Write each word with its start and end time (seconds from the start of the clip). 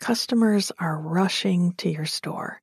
Customers 0.00 0.72
are 0.78 0.98
rushing 0.98 1.74
to 1.74 1.90
your 1.90 2.06
store. 2.06 2.58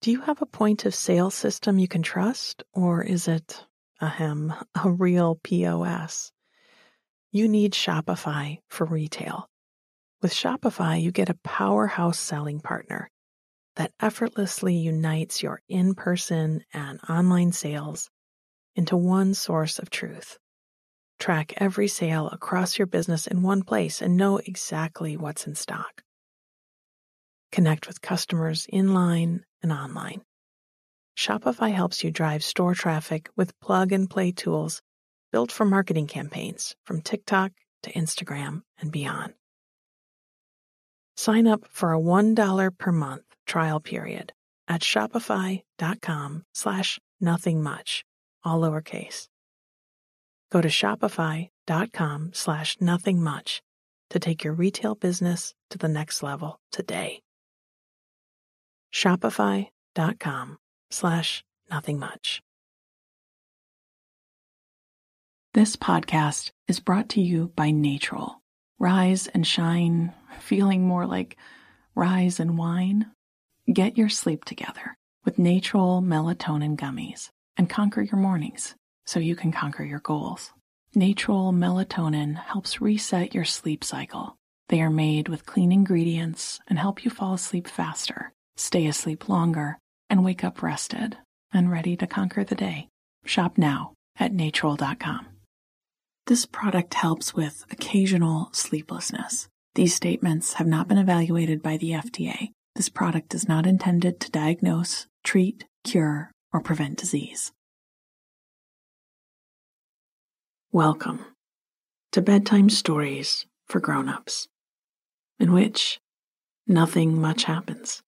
Do 0.00 0.10
you 0.10 0.22
have 0.22 0.40
a 0.40 0.46
point 0.46 0.86
of 0.86 0.94
sale 0.94 1.30
system 1.30 1.78
you 1.78 1.86
can 1.86 2.02
trust, 2.02 2.64
or 2.72 3.02
is 3.02 3.28
it, 3.28 3.66
ahem, 4.00 4.54
a 4.82 4.90
real 4.90 5.38
POS? 5.42 6.32
You 7.30 7.46
need 7.46 7.74
Shopify 7.74 8.56
for 8.70 8.86
retail. 8.86 9.50
With 10.22 10.32
Shopify, 10.32 11.02
you 11.02 11.12
get 11.12 11.28
a 11.28 11.38
powerhouse 11.44 12.18
selling 12.18 12.60
partner 12.60 13.10
that 13.76 13.92
effortlessly 14.00 14.76
unites 14.76 15.42
your 15.42 15.60
in 15.68 15.94
person 15.94 16.64
and 16.72 17.00
online 17.06 17.52
sales 17.52 18.08
into 18.74 18.96
one 18.96 19.34
source 19.34 19.78
of 19.78 19.90
truth. 19.90 20.38
Track 21.18 21.52
every 21.58 21.86
sale 21.86 22.30
across 22.30 22.78
your 22.78 22.86
business 22.86 23.26
in 23.26 23.42
one 23.42 23.62
place 23.62 24.00
and 24.00 24.16
know 24.16 24.38
exactly 24.38 25.18
what's 25.18 25.46
in 25.46 25.54
stock. 25.54 26.02
Connect 27.52 27.88
with 27.88 28.00
customers 28.00 28.66
in 28.68 28.94
line 28.94 29.44
and 29.62 29.72
online. 29.72 30.22
Shopify 31.16 31.72
helps 31.72 32.04
you 32.04 32.10
drive 32.10 32.42
store 32.44 32.74
traffic 32.74 33.28
with 33.36 33.58
plug 33.60 33.92
and 33.92 34.08
play 34.08 34.32
tools 34.32 34.82
built 35.32 35.52
for 35.52 35.64
marketing 35.64 36.06
campaigns 36.06 36.74
from 36.84 37.02
TikTok 37.02 37.52
to 37.82 37.92
Instagram 37.92 38.62
and 38.80 38.90
beyond. 38.90 39.34
Sign 41.16 41.46
up 41.46 41.66
for 41.70 41.92
a 41.92 42.00
$1 42.00 42.78
per 42.78 42.92
month 42.92 43.24
trial 43.46 43.80
period 43.80 44.32
at 44.68 44.80
shopify.com 44.80 46.44
slash 46.54 46.98
nothing 47.20 47.62
much, 47.62 48.04
all 48.44 48.60
lowercase. 48.60 49.28
Go 50.50 50.60
to 50.60 50.68
shopify.com 50.68 52.30
slash 52.32 52.76
nothing 52.80 53.22
much 53.22 53.62
to 54.10 54.18
take 54.18 54.42
your 54.42 54.54
retail 54.54 54.94
business 54.94 55.54
to 55.70 55.78
the 55.78 55.88
next 55.88 56.22
level 56.22 56.58
today. 56.72 57.20
Shopify.com 58.92 60.58
slash 60.90 61.44
nothing 61.70 61.98
much. 61.98 62.42
This 65.52 65.74
podcast 65.74 66.52
is 66.68 66.78
brought 66.78 67.08
to 67.10 67.20
you 67.20 67.52
by 67.56 67.70
Natrol. 67.70 68.36
Rise 68.78 69.26
and 69.26 69.46
shine, 69.46 70.12
feeling 70.38 70.86
more 70.86 71.06
like 71.06 71.36
rise 71.94 72.38
and 72.38 72.56
wine? 72.56 73.10
Get 73.72 73.98
your 73.98 74.08
sleep 74.08 74.44
together 74.44 74.96
with 75.24 75.36
Natrol 75.36 76.02
melatonin 76.02 76.76
gummies 76.76 77.30
and 77.56 77.68
conquer 77.68 78.00
your 78.02 78.18
mornings 78.18 78.74
so 79.06 79.18
you 79.20 79.36
can 79.36 79.52
conquer 79.52 79.82
your 79.82 79.98
goals. 80.00 80.52
Natrol 80.96 81.52
melatonin 81.52 82.36
helps 82.36 82.80
reset 82.80 83.34
your 83.34 83.44
sleep 83.44 83.84
cycle. 83.84 84.36
They 84.68 84.80
are 84.80 84.90
made 84.90 85.28
with 85.28 85.46
clean 85.46 85.72
ingredients 85.72 86.60
and 86.68 86.78
help 86.78 87.04
you 87.04 87.10
fall 87.10 87.34
asleep 87.34 87.68
faster, 87.68 88.32
stay 88.56 88.86
asleep 88.86 89.28
longer, 89.28 89.78
and 90.08 90.24
wake 90.24 90.44
up 90.44 90.62
rested 90.62 91.16
and 91.52 91.70
ready 91.70 91.96
to 91.96 92.06
conquer 92.06 92.44
the 92.44 92.54
day. 92.54 92.88
Shop 93.24 93.58
now 93.58 93.94
at 94.18 94.32
natrol.com. 94.32 95.26
This 96.26 96.46
product 96.46 96.94
helps 96.94 97.34
with 97.34 97.64
occasional 97.70 98.50
sleeplessness. 98.52 99.48
These 99.74 99.94
statements 99.94 100.54
have 100.54 100.66
not 100.66 100.88
been 100.88 100.98
evaluated 100.98 101.62
by 101.62 101.76
the 101.76 101.92
FDA. 101.92 102.50
This 102.76 102.88
product 102.88 103.34
is 103.34 103.48
not 103.48 103.66
intended 103.66 104.20
to 104.20 104.30
diagnose, 104.30 105.06
treat, 105.24 105.64
cure, 105.84 106.30
or 106.52 106.60
prevent 106.60 106.98
disease. 106.98 107.52
Welcome 110.72 111.24
to 112.12 112.22
Bedtime 112.22 112.70
Stories 112.70 113.46
for 113.66 113.80
Grown-ups, 113.80 114.46
in 115.40 115.52
which 115.52 115.98
nothing 116.66 117.20
much 117.20 117.44
happens. 117.44 118.02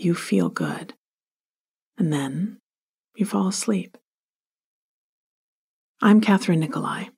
You 0.00 0.14
feel 0.14 0.48
good, 0.48 0.94
and 1.98 2.12
then 2.12 2.60
you 3.16 3.26
fall 3.26 3.48
asleep. 3.48 3.98
I'm 6.00 6.20
Kathryn 6.20 6.58
Nicolai. 6.58 7.08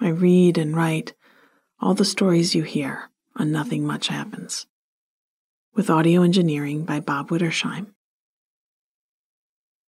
I 0.00 0.08
read 0.10 0.56
and 0.56 0.76
write 0.76 1.14
all 1.80 1.94
the 1.94 2.04
stories 2.04 2.54
you 2.54 2.62
hear 2.62 3.10
on 3.34 3.50
Nothing 3.50 3.84
Much 3.84 4.06
Happens, 4.06 4.68
with 5.74 5.90
audio 5.90 6.22
engineering 6.22 6.84
by 6.84 7.00
Bob 7.00 7.30
Wittersheim. 7.30 7.88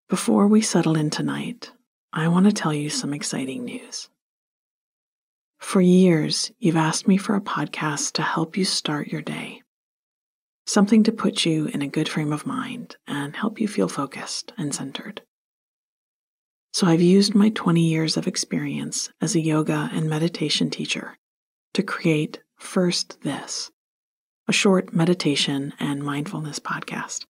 Before 0.09 0.47
we 0.47 0.62
settle 0.62 0.97
in 0.97 1.12
tonight, 1.12 1.72
I 2.12 2.30
want 2.30 2.47
to 2.47 2.52
tell 2.52 2.74
you 2.74 2.90
some 2.90 3.14
exciting 3.14 3.64
news. 3.64 4.09
For 5.59 5.81
years, 5.81 6.52
you've 6.58 6.78
asked 6.78 7.08
me 7.08 7.18
for 7.18 7.36
a 7.36 7.41
podcast 7.41 8.14
to 8.14 8.24
help 8.24 8.58
you 8.58 8.66
start 8.66 9.09
your 9.09 9.22
day, 9.22 9.62
something 10.67 11.01
to 11.03 11.11
put 11.11 11.45
you 11.45 11.67
in 11.67 11.81
a 11.81 11.88
good 11.88 12.09
frame 12.09 12.33
of 12.33 12.45
mind 12.45 12.97
and 13.07 13.35
help 13.35 13.59
you 13.59 13.67
feel 13.67 13.88
focused 13.88 14.53
and 14.57 14.75
centered. 14.75 15.22
So 16.73 16.85
I've 16.85 17.01
used 17.01 17.33
my 17.33 17.50
20 17.50 17.81
years 17.81 18.17
of 18.17 18.28
experience 18.28 19.09
as 19.22 19.33
a 19.33 19.39
yoga 19.39 19.89
and 19.94 20.09
meditation 20.09 20.69
teacher 20.69 21.17
to 21.73 21.81
create 21.81 22.41
First 22.57 23.22
This, 23.22 23.72
a 24.47 24.53
short 24.53 24.94
meditation 24.94 25.73
and 25.79 26.03
mindfulness 26.03 26.59
podcast. 26.59 27.25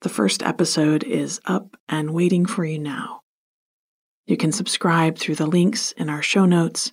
The 0.00 0.08
first 0.08 0.42
episode 0.42 1.04
is 1.04 1.40
up 1.44 1.76
and 1.88 2.14
waiting 2.14 2.46
for 2.46 2.64
you 2.64 2.78
now. 2.78 3.20
You 4.26 4.36
can 4.36 4.52
subscribe 4.52 5.18
through 5.18 5.34
the 5.34 5.46
links 5.46 5.92
in 5.92 6.08
our 6.08 6.22
show 6.22 6.46
notes 6.46 6.92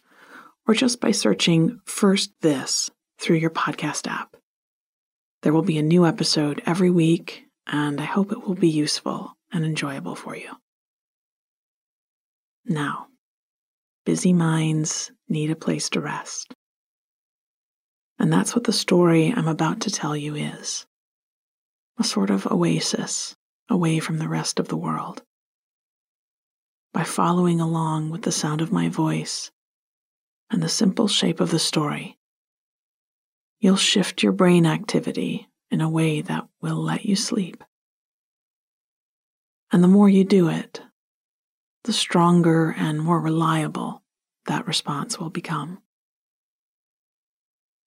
or 0.68 0.74
just 0.74 1.00
by 1.00 1.12
searching 1.12 1.80
First 1.86 2.32
This 2.42 2.92
through 3.20 3.38
your 3.38 3.50
podcast 3.50 4.08
app. 4.08 4.37
There 5.48 5.54
will 5.54 5.62
be 5.62 5.78
a 5.78 5.82
new 5.82 6.06
episode 6.06 6.62
every 6.66 6.90
week, 6.90 7.46
and 7.68 8.02
I 8.02 8.04
hope 8.04 8.34
it 8.34 8.46
will 8.46 8.54
be 8.54 8.68
useful 8.68 9.38
and 9.50 9.64
enjoyable 9.64 10.14
for 10.14 10.36
you. 10.36 10.52
Now, 12.66 13.08
busy 14.06 14.34
minds 14.34 15.10
need 15.30 15.50
a 15.50 15.56
place 15.56 15.90
to 15.92 16.02
rest. 16.02 16.54
And 18.20 18.30
that's 18.30 18.56
what 18.56 18.66
the 18.66 18.74
story 18.74 19.34
I'm 19.34 19.48
about 19.48 19.80
to 19.84 19.90
tell 19.90 20.18
you 20.18 20.36
is 20.36 20.86
a 21.98 22.04
sort 22.04 22.30
of 22.30 22.46
oasis 22.48 23.34
away 23.70 24.00
from 24.00 24.18
the 24.18 24.28
rest 24.28 24.60
of 24.60 24.68
the 24.68 24.76
world. 24.76 25.24
By 26.92 27.06
following 27.06 27.62
along 27.62 28.10
with 28.10 28.24
the 28.24 28.34
sound 28.34 28.60
of 28.60 28.74
my 28.74 28.90
voice 28.90 29.50
and 30.50 30.62
the 30.62 30.68
simple 30.68 31.08
shape 31.08 31.40
of 31.40 31.52
the 31.52 31.58
story, 31.58 32.17
you'll 33.60 33.76
shift 33.76 34.24
your 34.24 34.32
brain 34.32 34.66
activity 34.66 35.48
in 35.72 35.82
a 35.82 35.90
way 35.90 36.22
that 36.22 36.48
will 36.62 36.78
let 36.78 37.06
you 37.06 37.16
sleep. 37.16 37.64
And 39.72 39.84
the 39.84 39.88
more 39.88 40.08
you 40.08 40.24
do 40.24 40.50
it, 40.50 40.82
the 41.84 41.94
stronger 41.94 42.74
and 42.78 43.00
more 43.00 43.20
reliable 43.20 44.02
that 44.46 44.68
response 44.68 45.20
will 45.20 45.30
become. 45.30 45.80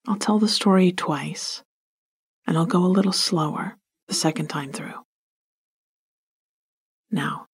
I'll 0.07 0.17
tell 0.17 0.39
the 0.39 0.49
story 0.49 0.93
twice, 0.93 1.63
and 2.47 2.57
I'll 2.57 2.67
go 2.67 2.85
a 2.85 2.87
little 2.87 3.13
slower 3.13 3.77
the 4.09 4.15
second 4.15 4.49
time 4.49 4.73
through. 4.73 4.95
Now, 7.11 7.47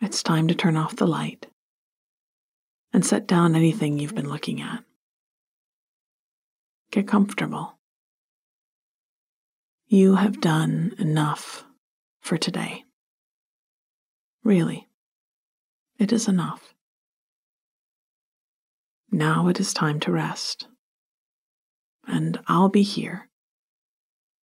it's 0.00 0.22
time 0.22 0.48
to 0.48 0.54
turn 0.54 0.76
off 0.76 0.96
the 0.96 1.06
light 1.06 1.46
and 2.92 3.04
set 3.04 3.26
down 3.26 3.54
anything 3.54 3.98
you've 3.98 4.14
been 4.14 4.28
looking 4.28 4.60
at. 4.60 4.84
Get 6.94 7.08
comfortable. 7.08 7.76
You 9.88 10.14
have 10.14 10.40
done 10.40 10.94
enough 10.96 11.64
for 12.20 12.38
today. 12.38 12.84
Really. 14.44 14.86
It 15.98 16.12
is 16.12 16.28
enough. 16.28 16.72
Now 19.10 19.48
it 19.48 19.58
is 19.58 19.74
time 19.74 19.98
to 20.00 20.12
rest. 20.12 20.68
And 22.06 22.38
I'll 22.46 22.68
be 22.68 22.84
here, 22.84 23.28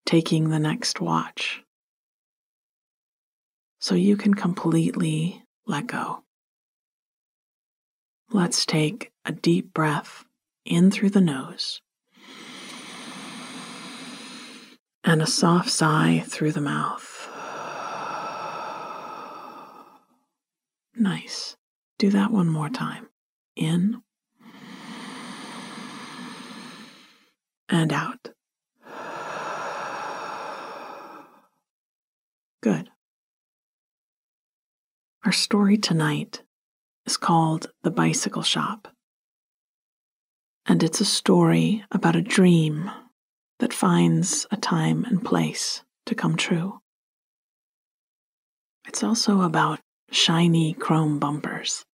taking 0.04 0.50
the 0.50 0.58
next 0.58 1.00
watch. 1.00 1.62
So 3.80 3.94
you 3.94 4.18
can 4.18 4.34
completely 4.34 5.42
let 5.66 5.86
go. 5.86 6.22
Let's 8.30 8.66
take 8.66 9.10
a 9.24 9.32
deep 9.32 9.72
breath 9.72 10.26
in 10.66 10.90
through 10.90 11.10
the 11.10 11.22
nose 11.22 11.80
and 15.04 15.20
a 15.20 15.26
soft 15.26 15.70
sigh 15.70 16.24
through 16.26 16.52
the 16.52 16.60
mouth. 16.60 17.28
Nice. 20.94 21.56
Do 21.98 22.10
that 22.10 22.30
one 22.30 22.48
more 22.48 22.68
time. 22.68 23.08
In 23.56 24.02
and 27.68 27.92
out. 27.92 28.28
Good. 32.62 32.90
Our 35.24 35.32
story 35.32 35.78
tonight 35.78 36.42
is 37.06 37.16
called 37.16 37.72
The 37.82 37.90
Bicycle 37.90 38.42
Shop. 38.42 38.88
And 40.66 40.82
it's 40.82 41.00
a 41.00 41.04
story 41.04 41.84
about 41.90 42.14
a 42.14 42.22
dream 42.22 42.90
that 43.62 43.72
finds 43.72 44.44
a 44.50 44.56
time 44.56 45.04
and 45.04 45.24
place 45.24 45.84
to 46.04 46.16
come 46.16 46.36
true. 46.36 46.80
It's 48.88 49.04
also 49.04 49.42
about 49.42 49.78
shiny 50.10 50.74
chrome 50.74 51.20
bumpers, 51.20 51.84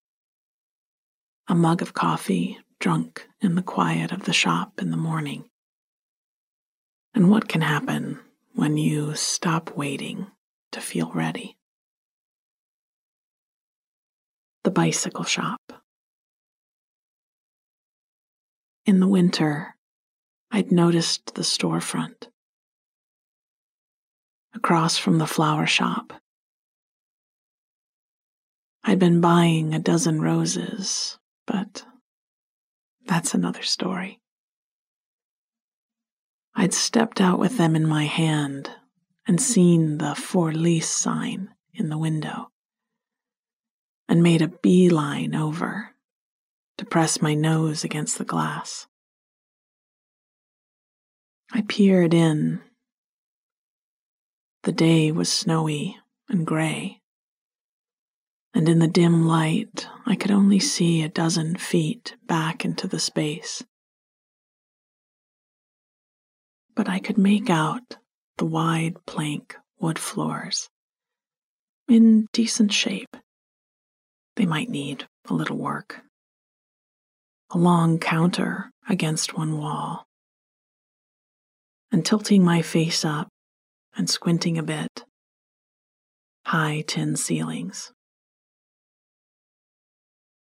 a 1.47 1.53
mug 1.53 1.83
of 1.83 1.93
coffee 1.93 2.57
drunk 2.79 3.27
in 3.39 3.53
the 3.53 3.61
quiet 3.61 4.11
of 4.11 4.23
the 4.23 4.33
shop 4.33 4.81
in 4.81 4.89
the 4.89 4.97
morning, 4.97 5.45
and 7.13 7.29
what 7.29 7.47
can 7.47 7.61
happen 7.61 8.19
when 8.55 8.75
you 8.75 9.13
stop 9.13 9.77
waiting 9.77 10.25
to 10.71 10.81
feel 10.81 11.11
ready. 11.13 11.55
The 14.63 14.71
bicycle 14.71 15.23
shop. 15.23 15.61
In 18.87 18.99
the 18.99 19.07
winter, 19.07 19.75
I'd 20.51 20.71
noticed 20.71 21.35
the 21.35 21.43
storefront. 21.43 22.27
Across 24.53 24.97
from 24.97 25.19
the 25.19 25.27
flower 25.27 25.67
shop, 25.67 26.13
I'd 28.83 28.99
been 28.99 29.21
buying 29.21 29.73
a 29.73 29.79
dozen 29.79 30.21
roses, 30.21 31.19
but 31.45 31.85
that's 33.05 33.33
another 33.33 33.61
story. 33.61 34.19
I'd 36.55 36.73
stepped 36.73 37.21
out 37.21 37.39
with 37.39 37.57
them 37.57 37.75
in 37.75 37.87
my 37.87 38.05
hand 38.05 38.71
and 39.27 39.39
seen 39.39 39.99
the 39.99 40.15
for 40.15 40.51
lease 40.51 40.89
sign 40.89 41.49
in 41.73 41.89
the 41.89 41.97
window 41.97 42.49
and 44.07 44.23
made 44.23 44.41
a 44.41 44.47
beeline 44.47 45.35
over 45.35 45.91
to 46.77 46.85
press 46.85 47.21
my 47.21 47.35
nose 47.35 47.83
against 47.83 48.17
the 48.17 48.25
glass. 48.25 48.87
I 51.51 51.63
peered 51.67 52.13
in. 52.13 52.61
The 54.63 54.71
day 54.71 55.11
was 55.11 55.31
snowy 55.31 55.97
and 56.27 56.45
gray, 56.45 57.01
and 58.53 58.67
in 58.69 58.79
the 58.79 58.87
dim 58.87 59.25
light, 59.25 59.87
I 60.05 60.15
could 60.15 60.31
only 60.31 60.59
see 60.59 61.01
a 61.01 61.09
dozen 61.09 61.55
feet 61.55 62.15
back 62.25 62.65
into 62.65 62.87
the 62.87 62.99
space. 62.99 63.63
But 66.75 66.87
I 66.87 66.99
could 66.99 67.17
make 67.17 67.49
out 67.49 67.97
the 68.37 68.45
wide 68.45 69.05
plank 69.05 69.55
wood 69.79 69.97
floors 69.99 70.69
in 71.87 72.27
decent 72.33 72.73
shape. 72.73 73.17
They 74.35 74.45
might 74.45 74.69
need 74.69 75.07
a 75.29 75.33
little 75.33 75.57
work 75.57 76.03
a 77.51 77.57
long 77.57 77.97
counter 77.97 78.71
against 78.87 79.35
one 79.35 79.57
wall, 79.57 80.05
and 81.91 82.05
tilting 82.05 82.43
my 82.43 82.61
face 82.61 83.03
up 83.03 83.29
and 83.95 84.09
squinting 84.09 84.57
a 84.57 84.63
bit, 84.63 85.03
high 86.45 86.83
tin 86.87 87.15
ceilings. 87.15 87.91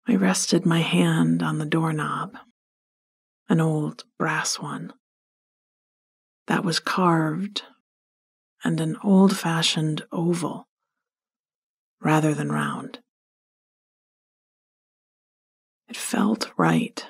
I 0.08 0.16
rested 0.16 0.66
my 0.66 0.82
hand 0.82 1.42
on 1.42 1.58
the 1.58 1.66
doorknob, 1.66 2.38
an 3.48 3.62
old 3.62 4.04
brass 4.18 4.60
one 4.60 4.94
that 6.48 6.66
was 6.66 6.80
carved 6.80 7.64
and 8.64 8.82
an 8.82 8.98
old 9.04 9.38
fashioned 9.38 10.04
oval 10.12 10.68
rather 12.02 12.34
than 12.34 12.52
round. 12.52 13.00
It 15.88 15.98
felt 15.98 16.52
right 16.58 17.06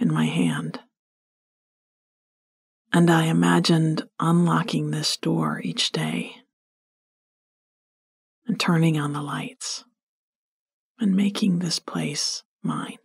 in 0.00 0.12
my 0.12 0.26
hand. 0.26 0.80
And 2.92 3.10
I 3.10 3.26
imagined 3.26 4.08
unlocking 4.18 4.90
this 4.90 5.16
door 5.16 5.60
each 5.62 5.92
day 5.92 6.36
and 8.46 8.58
turning 8.58 8.98
on 8.98 9.12
the 9.12 9.22
lights 9.22 9.84
and 10.98 11.14
making 11.14 11.58
this 11.60 11.78
place 11.78 12.42
mine. 12.62 12.98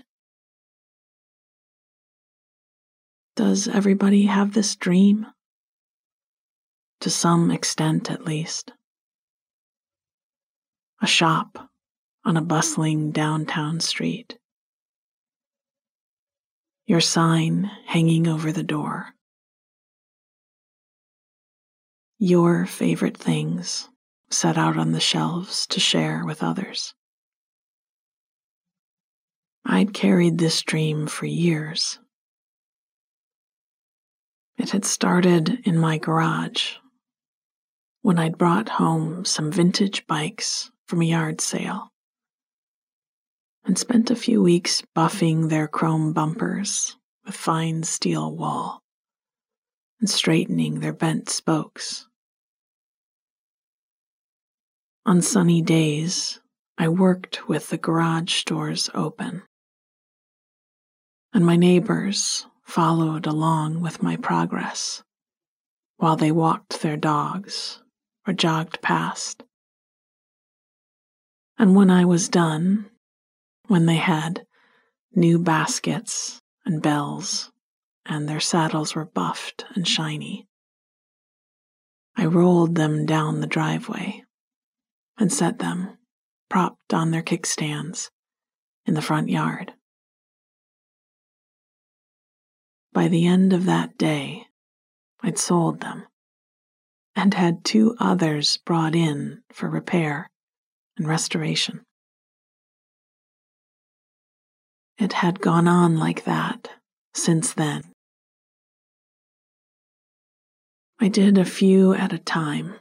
Does 3.35 3.67
everybody 3.67 4.25
have 4.25 4.53
this 4.53 4.75
dream? 4.75 5.27
To 7.01 7.09
some 7.09 7.51
extent, 7.51 8.09
at 8.09 8.25
least. 8.25 8.71
A 11.01 11.07
shop 11.07 11.69
on 12.23 12.37
a 12.37 12.41
bustling 12.41 13.11
downtown 13.11 13.79
street 13.79 14.39
your 16.85 17.01
sign 17.01 17.71
hanging 17.85 18.27
over 18.27 18.51
the 18.51 18.63
door. 18.63 19.14
Your 22.17 22.65
favorite 22.65 23.17
things 23.17 23.89
set 24.29 24.57
out 24.57 24.77
on 24.77 24.93
the 24.93 25.01
shelves 25.01 25.67
to 25.67 25.81
share 25.81 26.23
with 26.25 26.41
others. 26.41 26.93
I'd 29.65 29.93
carried 29.93 30.37
this 30.37 30.61
dream 30.61 31.07
for 31.07 31.25
years. 31.25 31.99
It 34.57 34.69
had 34.69 34.85
started 34.85 35.59
in 35.65 35.77
my 35.77 35.97
garage 35.97 36.75
when 38.01 38.17
I'd 38.17 38.37
brought 38.37 38.69
home 38.69 39.25
some 39.25 39.51
vintage 39.51 40.07
bikes 40.07 40.71
from 40.87 41.01
a 41.01 41.05
yard 41.05 41.41
sale 41.41 41.91
and 43.65 43.77
spent 43.77 44.09
a 44.09 44.15
few 44.15 44.41
weeks 44.41 44.81
buffing 44.95 45.49
their 45.49 45.67
chrome 45.67 46.13
bumpers 46.13 46.95
with 47.25 47.35
fine 47.35 47.83
steel 47.83 48.33
wool 48.33 48.84
and 49.99 50.09
straightening 50.09 50.79
their 50.79 50.93
bent 50.93 51.29
spokes. 51.29 52.07
On 55.05 55.21
sunny 55.21 55.61
days, 55.61 56.39
I 56.77 56.89
worked 56.89 57.47
with 57.47 57.69
the 57.69 57.77
garage 57.77 58.43
doors 58.43 58.89
open, 58.93 59.43
and 61.33 61.45
my 61.45 61.55
neighbors 61.55 62.45
followed 62.63 63.25
along 63.25 63.81
with 63.81 64.03
my 64.03 64.17
progress 64.17 65.03
while 65.97 66.15
they 66.15 66.31
walked 66.31 66.81
their 66.81 66.97
dogs 66.97 67.81
or 68.27 68.33
jogged 68.33 68.81
past. 68.81 69.43
And 71.57 71.75
when 71.75 71.89
I 71.89 72.03
was 72.03 72.27
done, 72.27 72.89
when 73.67 73.85
they 73.85 73.95
had 73.95 74.45
new 75.13 75.39
baskets 75.39 76.41
and 76.65 76.81
bells, 76.81 77.51
and 78.05 78.27
their 78.27 78.39
saddles 78.39 78.95
were 78.95 79.05
buffed 79.05 79.65
and 79.75 79.87
shiny. 79.87 80.47
I 82.15 82.25
rolled 82.25 82.75
them 82.75 83.05
down 83.05 83.41
the 83.41 83.47
driveway 83.47 84.23
and 85.17 85.31
set 85.31 85.59
them, 85.59 85.97
propped 86.49 86.93
on 86.93 87.11
their 87.11 87.23
kickstands, 87.23 88.09
in 88.85 88.93
the 88.93 89.01
front 89.01 89.29
yard. 89.29 89.73
By 92.93 93.07
the 93.07 93.25
end 93.25 93.51
of 93.51 93.65
that 93.65 93.97
day, 93.97 94.45
I'd 95.21 95.37
sold 95.37 95.81
them 95.81 96.05
and 97.15 97.33
had 97.33 97.65
two 97.65 97.95
others 97.99 98.57
brought 98.57 98.95
in 98.95 99.41
for 99.51 99.69
repair 99.69 100.29
and 100.97 101.07
restoration. 101.07 101.83
It 104.97 105.13
had 105.13 105.41
gone 105.41 105.67
on 105.67 105.97
like 105.97 106.23
that 106.23 106.69
since 107.13 107.53
then. 107.53 107.94
I 111.05 111.07
did 111.07 111.37
a 111.37 111.45
few 111.45 111.93
at 111.93 112.13
a 112.13 112.17
time, 112.17 112.73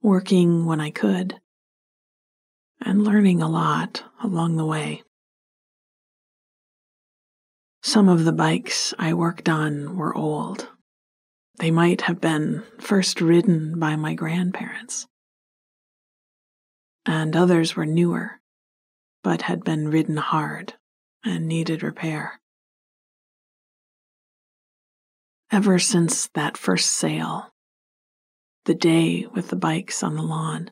working 0.00 0.64
when 0.64 0.80
I 0.80 0.88
could, 0.90 1.38
and 2.80 3.04
learning 3.04 3.42
a 3.42 3.48
lot 3.50 4.04
along 4.22 4.56
the 4.56 4.64
way. 4.64 5.02
Some 7.82 8.08
of 8.08 8.24
the 8.24 8.32
bikes 8.32 8.94
I 8.98 9.12
worked 9.12 9.50
on 9.50 9.98
were 9.98 10.16
old. 10.16 10.66
They 11.58 11.70
might 11.70 12.00
have 12.08 12.22
been 12.22 12.62
first 12.80 13.20
ridden 13.20 13.78
by 13.78 13.96
my 13.96 14.14
grandparents. 14.14 15.06
And 17.04 17.36
others 17.36 17.76
were 17.76 17.84
newer 17.84 18.40
but 19.22 19.42
had 19.42 19.62
been 19.62 19.90
ridden 19.90 20.16
hard 20.16 20.72
and 21.22 21.46
needed 21.46 21.82
repair. 21.82 22.40
Ever 25.52 25.78
since 25.78 26.28
that 26.28 26.56
first 26.56 26.92
sale, 26.92 27.52
the 28.64 28.74
day 28.74 29.26
with 29.26 29.48
the 29.48 29.56
bikes 29.56 30.02
on 30.02 30.16
the 30.16 30.22
lawn, 30.22 30.70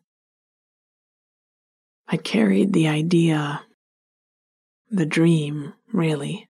I 2.08 2.16
carried 2.16 2.72
the 2.72 2.88
idea, 2.88 3.60
the 4.88 5.04
dream, 5.04 5.74
really, 5.92 6.48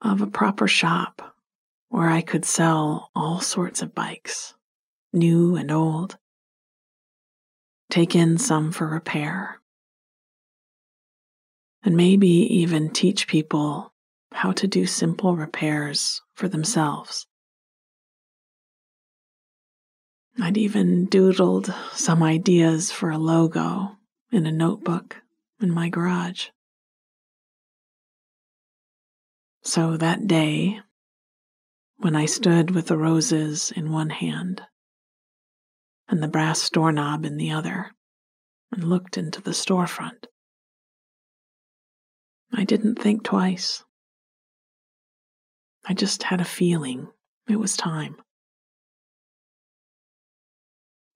of 0.00 0.20
a 0.20 0.26
proper 0.26 0.66
shop 0.66 1.36
where 1.88 2.08
I 2.08 2.20
could 2.20 2.44
sell 2.44 3.12
all 3.14 3.40
sorts 3.40 3.80
of 3.80 3.94
bikes, 3.94 4.54
new 5.12 5.54
and 5.54 5.70
old, 5.70 6.18
take 7.90 8.16
in 8.16 8.38
some 8.38 8.72
for 8.72 8.88
repair, 8.88 9.60
and 11.84 11.96
maybe 11.96 12.26
even 12.26 12.90
teach 12.90 13.28
people 13.28 13.91
how 14.32 14.52
to 14.52 14.66
do 14.66 14.86
simple 14.86 15.36
repairs 15.36 16.20
for 16.34 16.48
themselves. 16.48 17.26
I'd 20.40 20.56
even 20.56 21.06
doodled 21.06 21.74
some 21.92 22.22
ideas 22.22 22.90
for 22.90 23.10
a 23.10 23.18
logo 23.18 23.98
in 24.30 24.46
a 24.46 24.52
notebook 24.52 25.22
in 25.60 25.70
my 25.70 25.88
garage. 25.88 26.48
So 29.62 29.96
that 29.96 30.26
day, 30.26 30.80
when 31.98 32.16
I 32.16 32.26
stood 32.26 32.72
with 32.72 32.86
the 32.86 32.96
roses 32.96 33.72
in 33.76 33.92
one 33.92 34.10
hand 34.10 34.62
and 36.08 36.22
the 36.22 36.28
brass 36.28 36.68
doorknob 36.70 37.24
in 37.24 37.36
the 37.36 37.52
other 37.52 37.92
and 38.72 38.82
looked 38.82 39.16
into 39.16 39.40
the 39.40 39.52
storefront, 39.52 40.24
I 42.52 42.64
didn't 42.64 42.96
think 42.96 43.22
twice. 43.22 43.84
I 45.84 45.94
just 45.94 46.22
had 46.22 46.40
a 46.40 46.44
feeling 46.44 47.08
it 47.48 47.56
was 47.56 47.76
time. 47.76 48.16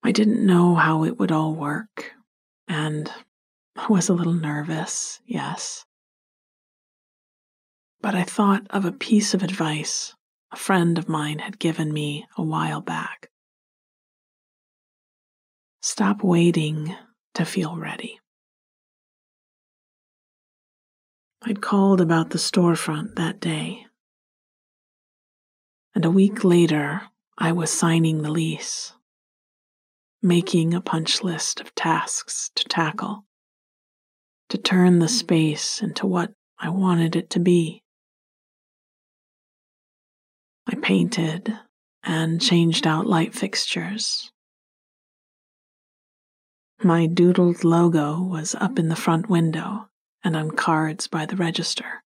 I 0.03 0.11
didn't 0.11 0.45
know 0.45 0.75
how 0.75 1.03
it 1.03 1.17
would 1.19 1.31
all 1.31 1.53
work, 1.55 2.13
and 2.67 3.11
I 3.75 3.87
was 3.87 4.09
a 4.09 4.13
little 4.13 4.33
nervous, 4.33 5.19
yes. 5.25 5.85
But 8.01 8.15
I 8.15 8.23
thought 8.23 8.67
of 8.69 8.85
a 8.85 8.91
piece 8.91 9.33
of 9.33 9.43
advice 9.43 10.13
a 10.51 10.55
friend 10.55 10.97
of 10.97 11.09
mine 11.09 11.39
had 11.39 11.59
given 11.59 11.91
me 11.91 12.25
a 12.37 12.43
while 12.43 12.79
back. 12.79 13.29
Stop 15.81 16.23
waiting 16.23 16.95
to 17.33 17.43
feel 17.43 17.75
ready. 17.75 18.19
I'd 21.41 21.61
called 21.61 22.01
about 22.01 22.29
the 22.29 22.37
storefront 22.37 23.15
that 23.15 23.39
day. 23.39 23.86
And 25.97 26.05
a 26.05 26.11
week 26.11 26.43
later, 26.43 27.01
I 27.39 27.51
was 27.53 27.71
signing 27.71 28.21
the 28.21 28.29
lease, 28.29 28.93
making 30.21 30.75
a 30.75 30.79
punch 30.79 31.23
list 31.23 31.59
of 31.59 31.73
tasks 31.73 32.51
to 32.53 32.63
tackle, 32.65 33.25
to 34.49 34.59
turn 34.59 34.99
the 34.99 35.07
space 35.07 35.81
into 35.81 36.05
what 36.05 36.33
I 36.59 36.69
wanted 36.69 37.15
it 37.15 37.31
to 37.31 37.39
be. 37.39 37.81
I 40.67 40.75
painted 40.75 41.57
and 42.03 42.39
changed 42.39 42.85
out 42.85 43.07
light 43.07 43.33
fixtures. 43.33 44.31
My 46.83 47.07
doodled 47.07 47.63
logo 47.63 48.21
was 48.21 48.53
up 48.53 48.77
in 48.77 48.89
the 48.89 48.95
front 48.95 49.31
window 49.31 49.89
and 50.23 50.35
on 50.35 50.51
cards 50.51 51.07
by 51.07 51.25
the 51.25 51.37
register. 51.37 52.03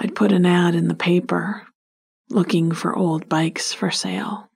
I'd 0.00 0.14
put 0.14 0.32
an 0.32 0.46
ad 0.46 0.74
in 0.74 0.88
the 0.88 0.94
paper 0.94 1.66
looking 2.28 2.72
for 2.72 2.96
old 2.96 3.28
bikes 3.28 3.72
for 3.72 3.90
sale, 3.90 4.48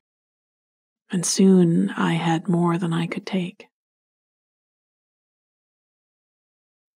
and 1.10 1.24
soon 1.24 1.90
I 1.90 2.14
had 2.14 2.48
more 2.48 2.78
than 2.78 2.92
I 2.92 3.06
could 3.06 3.26
take. 3.26 3.68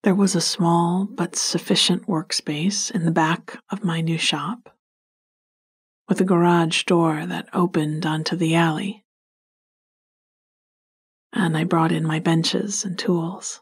There 0.02 0.14
was 0.14 0.34
a 0.34 0.40
small 0.40 1.04
but 1.04 1.36
sufficient 1.36 2.06
workspace 2.06 2.90
in 2.90 3.04
the 3.04 3.10
back 3.10 3.58
of 3.70 3.84
my 3.84 4.00
new 4.00 4.18
shop, 4.18 4.74
with 6.08 6.20
a 6.20 6.24
garage 6.24 6.84
door 6.84 7.26
that 7.26 7.48
opened 7.52 8.06
onto 8.06 8.34
the 8.34 8.54
alley 8.54 9.04
and 11.32 11.56
I 11.56 11.64
brought 11.64 11.92
in 11.92 12.06
my 12.06 12.18
benches 12.18 12.84
and 12.84 12.98
tools. 12.98 13.60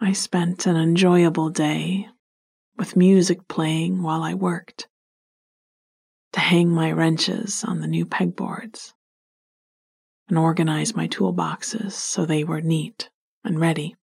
I 0.00 0.12
spent 0.12 0.66
an 0.66 0.76
enjoyable 0.76 1.50
day 1.50 2.08
with 2.76 2.96
music 2.96 3.48
playing 3.48 4.02
while 4.02 4.22
I 4.22 4.34
worked 4.34 4.88
to 6.32 6.40
hang 6.40 6.68
my 6.68 6.92
wrenches 6.92 7.64
on 7.64 7.80
the 7.80 7.86
new 7.86 8.04
pegboards 8.04 8.92
and 10.28 10.36
organize 10.36 10.94
my 10.94 11.08
toolboxes 11.08 11.92
so 11.92 12.26
they 12.26 12.44
were 12.44 12.60
neat 12.60 13.08
and 13.42 13.58
ready. 13.58 13.96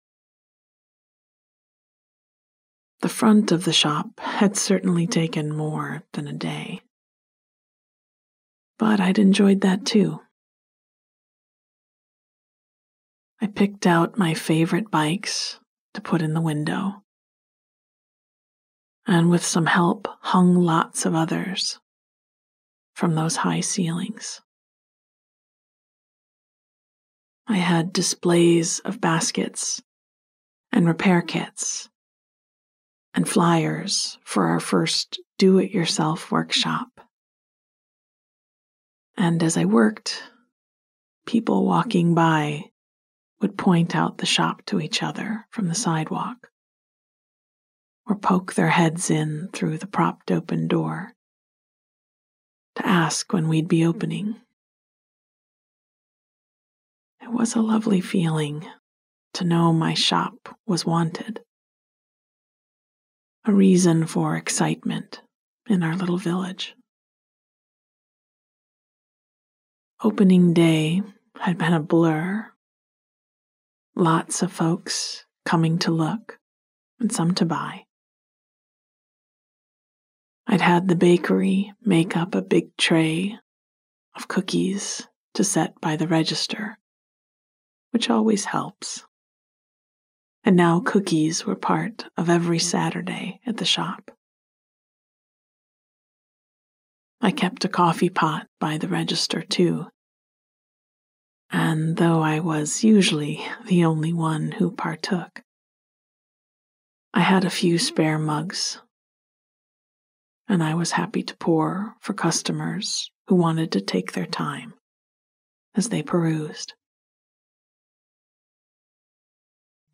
The 3.00 3.10
front 3.10 3.52
of 3.52 3.64
the 3.64 3.72
shop 3.72 4.18
had 4.18 4.56
certainly 4.56 5.06
taken 5.06 5.54
more 5.54 6.04
than 6.12 6.26
a 6.26 6.32
day, 6.32 6.80
but 8.78 8.98
I'd 8.98 9.18
enjoyed 9.18 9.60
that 9.60 9.84
too. 9.84 10.20
I 13.42 13.48
picked 13.48 13.86
out 13.86 14.16
my 14.16 14.34
favorite 14.34 14.90
bikes 14.90 15.58
to 15.94 16.00
put 16.00 16.22
in 16.22 16.34
the 16.34 16.40
window, 16.40 17.02
and 19.06 19.30
with 19.30 19.44
some 19.44 19.66
help, 19.66 20.08
hung 20.20 20.54
lots 20.54 21.04
of 21.04 21.14
others 21.14 21.78
from 22.94 23.14
those 23.14 23.36
high 23.36 23.60
ceilings. 23.60 24.40
I 27.46 27.56
had 27.56 27.92
displays 27.92 28.78
of 28.80 29.00
baskets 29.00 29.82
and 30.70 30.86
repair 30.86 31.20
kits 31.20 31.88
and 33.14 33.28
flyers 33.28 34.18
for 34.24 34.46
our 34.46 34.60
first 34.60 35.20
do 35.38 35.58
it 35.58 35.70
yourself 35.70 36.30
workshop. 36.30 36.88
And 39.16 39.42
as 39.42 39.56
I 39.56 39.66
worked, 39.66 40.22
people 41.26 41.66
walking 41.66 42.14
by 42.14 42.70
would 43.42 43.58
point 43.58 43.94
out 43.96 44.18
the 44.18 44.26
shop 44.26 44.64
to 44.66 44.80
each 44.80 45.02
other 45.02 45.46
from 45.50 45.66
the 45.68 45.74
sidewalk, 45.74 46.48
or 48.06 48.16
poke 48.16 48.54
their 48.54 48.70
heads 48.70 49.10
in 49.10 49.48
through 49.52 49.76
the 49.76 49.86
propped 49.86 50.30
open 50.30 50.68
door 50.68 51.12
to 52.76 52.86
ask 52.86 53.32
when 53.32 53.48
we'd 53.48 53.68
be 53.68 53.84
opening. 53.84 54.36
It 57.20 57.32
was 57.32 57.54
a 57.54 57.60
lovely 57.60 58.00
feeling 58.00 58.64
to 59.34 59.44
know 59.44 59.72
my 59.72 59.94
shop 59.94 60.56
was 60.66 60.86
wanted, 60.86 61.40
a 63.44 63.52
reason 63.52 64.06
for 64.06 64.36
excitement 64.36 65.20
in 65.68 65.82
our 65.82 65.96
little 65.96 66.18
village. 66.18 66.74
Opening 70.04 70.52
day 70.52 71.02
had 71.40 71.58
been 71.58 71.72
a 71.72 71.80
blur 71.80 72.51
Lots 73.94 74.42
of 74.42 74.50
folks 74.50 75.26
coming 75.44 75.78
to 75.80 75.90
look 75.90 76.38
and 76.98 77.12
some 77.12 77.34
to 77.34 77.44
buy. 77.44 77.84
I'd 80.46 80.60
had 80.60 80.88
the 80.88 80.96
bakery 80.96 81.72
make 81.82 82.16
up 82.16 82.34
a 82.34 82.42
big 82.42 82.76
tray 82.76 83.38
of 84.16 84.28
cookies 84.28 85.06
to 85.34 85.44
set 85.44 85.80
by 85.80 85.96
the 85.96 86.08
register, 86.08 86.78
which 87.90 88.08
always 88.10 88.46
helps. 88.46 89.04
And 90.44 90.56
now 90.56 90.80
cookies 90.80 91.46
were 91.46 91.54
part 91.54 92.06
of 92.16 92.28
every 92.28 92.58
Saturday 92.58 93.40
at 93.46 93.58
the 93.58 93.64
shop. 93.64 94.10
I 97.20 97.30
kept 97.30 97.64
a 97.64 97.68
coffee 97.68 98.10
pot 98.10 98.48
by 98.58 98.78
the 98.78 98.88
register 98.88 99.42
too, 99.42 99.86
and 101.52 101.98
though 101.98 102.22
I 102.22 102.40
was 102.40 102.82
usually 102.82 103.44
the 103.66 103.84
only 103.84 104.12
one 104.12 104.52
who 104.52 104.70
partook, 104.70 105.42
I 107.12 107.20
had 107.20 107.44
a 107.44 107.50
few 107.50 107.78
spare 107.78 108.18
mugs, 108.18 108.80
and 110.48 110.62
I 110.62 110.74
was 110.74 110.92
happy 110.92 111.22
to 111.24 111.36
pour 111.36 111.94
for 112.00 112.14
customers 112.14 113.10
who 113.28 113.34
wanted 113.34 113.72
to 113.72 113.82
take 113.82 114.12
their 114.12 114.26
time 114.26 114.72
as 115.74 115.90
they 115.90 116.02
perused. 116.02 116.72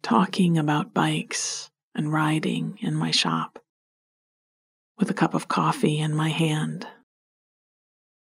Talking 0.02 0.58
about 0.58 0.94
bikes 0.94 1.70
and 1.92 2.12
riding 2.12 2.78
in 2.80 2.94
my 2.94 3.10
shop, 3.10 3.58
with 4.96 5.10
a 5.10 5.14
cup 5.14 5.34
of 5.34 5.48
coffee 5.48 5.98
in 5.98 6.14
my 6.14 6.28
hand, 6.28 6.86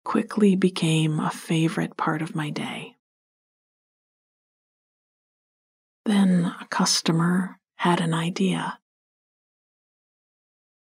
quickly 0.04 0.56
became 0.56 1.18
a 1.18 1.30
favorite 1.30 1.96
part 1.96 2.20
of 2.20 2.34
my 2.34 2.50
day. 2.50 2.93
Then 6.04 6.54
a 6.60 6.66
customer 6.68 7.58
had 7.76 8.00
an 8.00 8.12
idea. 8.12 8.78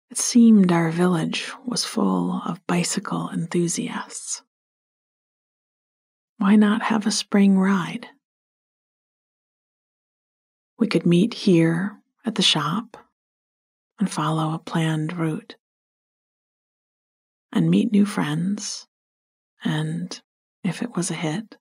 It 0.09 0.17
seemed 0.17 0.71
our 0.71 0.91
village 0.91 1.51
was 1.65 1.85
full 1.85 2.41
of 2.45 2.65
bicycle 2.67 3.29
enthusiasts. 3.33 4.43
Why 6.37 6.55
not 6.55 6.83
have 6.83 7.07
a 7.07 7.11
spring 7.11 7.57
ride? 7.57 8.07
We 10.77 10.87
could 10.87 11.05
meet 11.05 11.33
here 11.33 12.01
at 12.25 12.35
the 12.35 12.41
shop 12.41 12.97
and 13.99 14.11
follow 14.11 14.53
a 14.53 14.59
planned 14.59 15.13
route 15.17 15.55
and 17.53 17.69
meet 17.69 17.91
new 17.91 18.05
friends. 18.05 18.87
And 19.63 20.19
if 20.63 20.81
it 20.81 20.95
was 20.95 21.09
a 21.09 21.15
hit, 21.15 21.57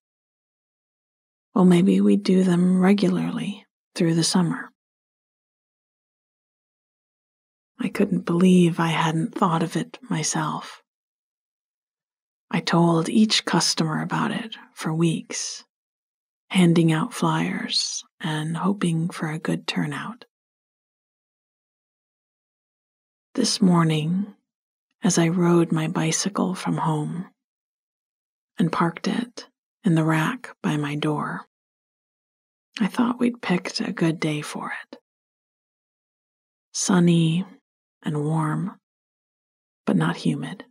well, 1.54 1.64
maybe 1.64 2.00
we 2.00 2.16
do 2.16 2.44
them 2.44 2.80
regularly 2.80 3.66
through 3.94 4.14
the 4.14 4.24
summer. 4.24 4.70
I 7.78 7.88
couldn't 7.88 8.24
believe 8.24 8.78
I 8.78 8.88
hadn't 8.88 9.34
thought 9.34 9.62
of 9.62 9.76
it 9.76 9.98
myself. 10.08 10.82
I 12.50 12.60
told 12.60 13.08
each 13.08 13.44
customer 13.44 14.02
about 14.02 14.30
it 14.30 14.56
for 14.74 14.94
weeks, 14.94 15.64
handing 16.50 16.92
out 16.92 17.12
flyers 17.12 18.04
and 18.20 18.56
hoping 18.56 19.08
for 19.08 19.28
a 19.28 19.38
good 19.38 19.66
turnout. 19.66 20.24
This 23.34 23.60
morning, 23.60 24.34
as 25.02 25.18
I 25.18 25.28
rode 25.28 25.72
my 25.72 25.88
bicycle 25.88 26.54
from 26.54 26.76
home 26.76 27.26
and 28.58 28.70
parked 28.70 29.08
it 29.08 29.48
in 29.84 29.94
the 29.94 30.04
rack 30.04 30.54
by 30.62 30.76
my 30.76 30.94
door, 30.94 31.46
I 32.80 32.86
thought 32.86 33.18
we'd 33.18 33.42
picked 33.42 33.80
a 33.80 33.92
good 33.92 34.20
day 34.20 34.40
for 34.40 34.72
it. 34.82 34.98
Sunny 36.72 37.44
and 38.02 38.24
warm, 38.24 38.78
but 39.84 39.96
not 39.96 40.16
humid. 40.16 40.64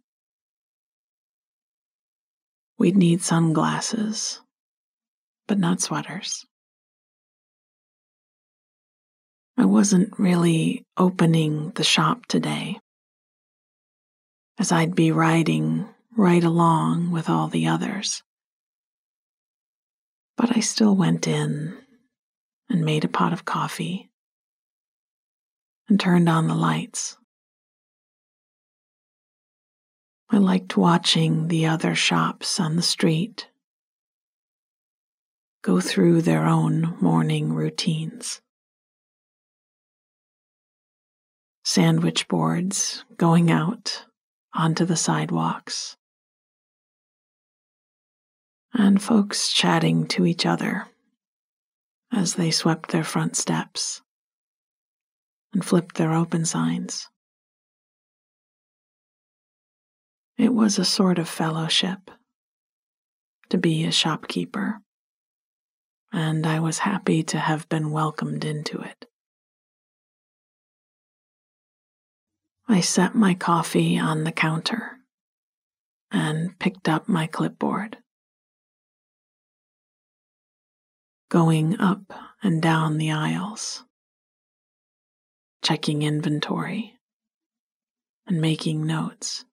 We'd 2.78 2.98
need 2.98 3.22
sunglasses, 3.22 4.42
but 5.48 5.60
not 5.60 5.82
sweaters. 5.82 6.46
I 9.58 9.66
wasn't 9.66 10.18
really 10.18 10.84
opening 10.98 11.72
the 11.76 11.84
shop 11.84 12.26
today, 12.26 12.80
as 14.58 14.72
I'd 14.72 14.96
be 14.96 15.12
riding 15.12 15.88
right 16.18 16.44
along 16.44 17.12
with 17.12 17.30
all 17.30 17.48
the 17.48 17.68
others. 17.68 18.24
But 20.38 20.56
I 20.56 20.60
still 20.60 20.96
went 20.96 21.28
in 21.28 21.78
and 22.70 22.86
made 22.86 23.06
a 23.06 23.10
pot 23.10 23.34
of 23.34 23.46
coffee 23.46 24.10
and 25.88 26.00
turned 26.00 26.30
on 26.30 26.48
the 26.48 26.56
lights. 26.56 27.18
I 30.30 30.38
liked 30.38 30.78
watching 30.78 31.50
the 31.50 31.66
other 31.66 31.94
shops 31.94 32.60
on 32.60 32.78
the 32.78 32.82
street 32.82 33.50
go 35.62 35.80
through 35.80 36.22
their 36.22 36.46
own 36.46 36.98
morning 37.02 37.54
routines. 37.54 38.42
Sandwich 41.64 42.28
boards 42.28 43.06
going 43.18 43.52
out 43.52 44.06
onto 44.54 44.86
the 44.86 44.96
sidewalks, 44.96 45.98
and 48.74 49.02
folks 49.02 49.52
chatting 49.52 50.08
to 50.08 50.26
each 50.26 50.46
other 50.46 50.86
as 52.12 52.36
they 52.36 52.52
swept 52.52 52.92
their 52.92 53.04
front 53.04 53.36
steps 53.36 54.02
and 55.54 55.64
flipped 55.64 55.96
their 55.96 56.14
open 56.14 56.46
signs. 56.46 57.10
It 60.38 60.54
was 60.54 60.80
a 60.80 60.86
sort 60.86 61.20
of 61.20 61.30
fellowship 61.30 62.10
to 63.50 63.58
be 63.58 63.84
a 63.86 63.92
shopkeeper, 63.92 64.80
and 66.12 66.48
I 66.48 66.60
was 66.60 66.80
happy 66.80 67.22
to 67.24 67.38
have 67.38 67.68
been 67.70 67.92
welcomed 67.92 68.46
into 68.46 68.80
it. 68.80 69.06
I 72.68 72.80
set 72.80 73.14
my 73.14 73.34
coffee 73.34 74.00
on 74.00 74.24
the 74.24 74.32
counter 74.32 75.00
and 76.10 76.58
picked 76.58 76.88
up 76.88 77.10
my 77.10 77.28
clipboard. 77.28 77.98
Going 81.32 81.80
up 81.80 82.12
and 82.44 82.62
down 82.62 82.98
the 82.98 83.12
aisles, 83.12 83.86
checking 85.62 86.02
inventory, 86.02 87.00
and 88.28 88.42
making 88.42 88.86
notes. 88.86 89.46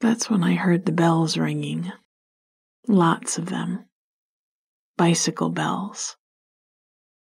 That's 0.00 0.28
when 0.28 0.42
I 0.42 0.56
heard 0.56 0.86
the 0.86 0.90
bells 0.90 1.38
ringing. 1.38 1.92
Lots 2.88 3.38
of 3.38 3.46
them. 3.46 3.84
Bicycle 4.96 5.50
bells. 5.50 6.16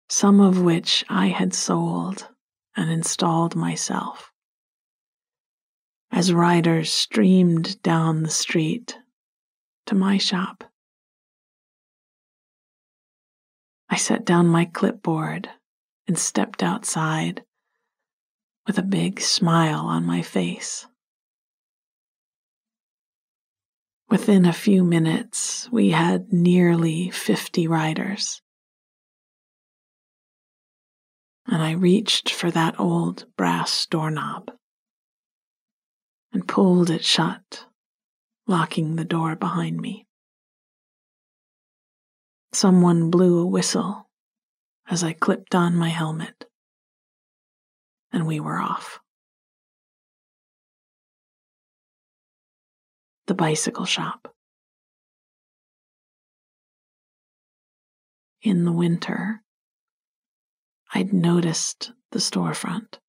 Some 0.09 0.41
of 0.41 0.63
which 0.63 1.05
I 1.11 1.27
had 1.27 1.53
sold 1.53 2.29
and 2.75 2.91
installed 2.91 3.55
myself. 3.55 4.33
As 6.11 6.33
riders 6.33 6.91
streamed 6.91 7.83
down 7.83 8.23
the 8.23 8.31
street 8.31 8.97
to 9.85 9.95
my 9.95 10.17
shop. 10.17 10.65
I 13.97 13.99
set 13.99 14.27
down 14.27 14.49
my 14.49 14.67
clipboard 14.67 15.49
and 16.07 16.19
stepped 16.19 16.63
outside 16.63 17.43
with 18.67 18.77
a 18.77 18.83
big 18.83 19.23
smile 19.23 19.87
on 19.87 20.05
my 20.05 20.21
face. 20.21 20.87
Within 24.11 24.45
a 24.45 24.53
few 24.53 24.85
minutes, 24.85 25.71
we 25.73 25.93
had 25.93 26.31
nearly 26.31 27.09
50 27.09 27.67
riders. 27.69 28.43
And 31.47 31.63
I 31.63 31.71
reached 31.71 32.29
for 32.29 32.51
that 32.51 32.79
old 32.79 33.25
brass 33.39 33.87
doorknob 33.87 34.51
and 36.35 36.47
pulled 36.47 36.91
it 36.91 37.03
shut, 37.03 37.65
locking 38.47 38.97
the 38.97 39.07
door 39.07 39.37
behind 39.37 39.81
me. 39.81 40.06
Someone 42.57 43.11
blew 43.11 43.39
a 43.39 43.47
whistle 43.47 44.09
as 44.89 45.05
I 45.05 45.13
clipped 45.13 45.55
on 45.55 45.77
my 45.77 45.91
helmet, 45.91 46.47
and 48.11 48.27
we 48.27 48.41
were 48.41 48.59
off. 48.59 48.99
the 53.27 53.35
bicycle 53.35 53.85
shop. 53.85 54.33
In 58.41 58.65
the 58.65 58.73
winter, 58.73 59.43
I'd 60.95 61.13
noticed 61.13 61.93
the 62.13 62.21
storefront 62.21 63.01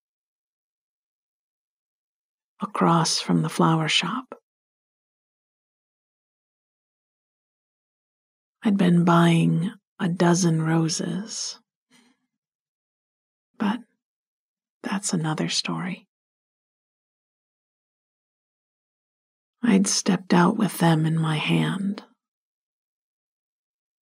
across 2.60 3.22
from 3.22 3.44
the 3.44 3.50
flower 3.50 3.88
shop. 3.88 4.42
I'd 8.64 8.78
been 8.78 9.06
buying 9.06 9.72
a 10.00 10.10
dozen 10.10 10.62
roses, 10.62 11.60
but 13.58 13.80
that's 14.84 15.14
another 15.14 15.50
story. 15.50 16.08
I'd 19.64 19.88
stepped 19.88 20.34
out 20.34 20.58
with 20.58 20.78
them 20.78 21.06
in 21.06 21.18
my 21.18 21.38
hand 21.38 22.04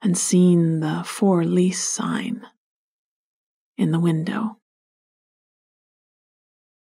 and 0.01 0.17
seen 0.17 0.81
the 0.81 1.03
for 1.05 1.43
lease 1.43 1.83
sign 1.83 2.45
in 3.77 3.91
the 3.91 3.99
window 3.99 4.57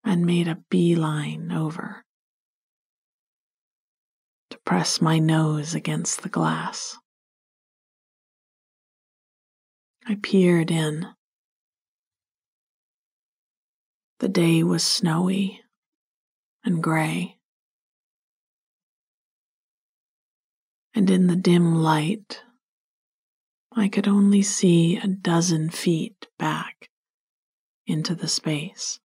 and 0.03 0.25
made 0.25 0.47
a 0.47 0.63
beeline 0.69 1.51
over 1.51 2.03
to 4.49 4.57
press 4.59 5.01
my 5.01 5.19
nose 5.19 5.75
against 5.75 6.23
the 6.23 6.29
glass. 6.29 6.97
I 10.05 10.17
peered 10.21 10.71
in. 10.71 11.07
The 14.19 14.29
day 14.29 14.63
was 14.63 14.85
snowy 14.85 15.61
and 16.63 16.81
gray. 16.81 17.39
and 20.93 21.09
in 21.09 21.27
the 21.27 21.35
dim 21.35 21.75
light, 21.75 22.43
I 23.73 23.87
could 23.87 24.07
only 24.07 24.41
see 24.41 24.97
a 24.97 25.07
dozen 25.07 25.69
feet 25.69 26.27
back 26.37 26.89
into 27.87 28.13
the 28.15 28.27
space. 28.27 28.99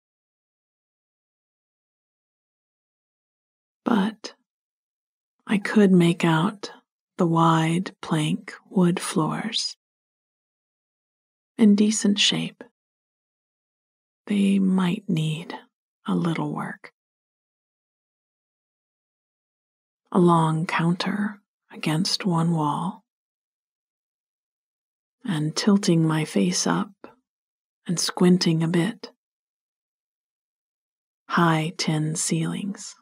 But 3.85 4.35
I 5.46 5.59
could 5.59 5.90
make 5.90 6.24
out 6.24 6.70
the 7.18 7.26
wide 7.26 7.94
plank 8.00 8.55
wood 8.70 9.00
floors 9.00 9.76
in 11.59 11.75
decent 11.75 12.19
shape. 12.19 12.62
They 14.27 14.59
might 14.59 15.05
need 15.09 15.55
a 16.07 16.15
little 16.15 16.53
work. 16.53 16.93
A 20.11 20.19
long 20.19 20.67
counter 20.67 21.41
against 21.73 22.27
one 22.27 22.53
wall 22.53 23.05
and 25.25 25.55
tilting 25.57 26.07
my 26.07 26.25
face 26.25 26.67
up 26.67 26.91
and 27.87 27.99
squinting 27.99 28.62
a 28.62 28.69
bit. 28.69 29.11
High 31.29 31.73
tin 31.79 32.15
ceilings. 32.15 32.95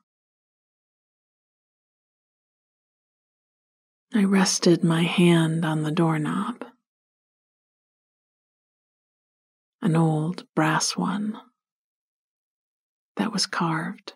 I 4.14 4.24
rested 4.24 4.82
my 4.84 5.02
hand 5.02 5.64
on 5.64 5.82
the 5.82 5.90
doorknob 5.90 6.64
an 9.82 9.96
old 9.96 10.44
brass 10.54 10.96
one 10.96 11.40
that 13.16 13.32
was 13.32 13.46
carved, 13.46 14.14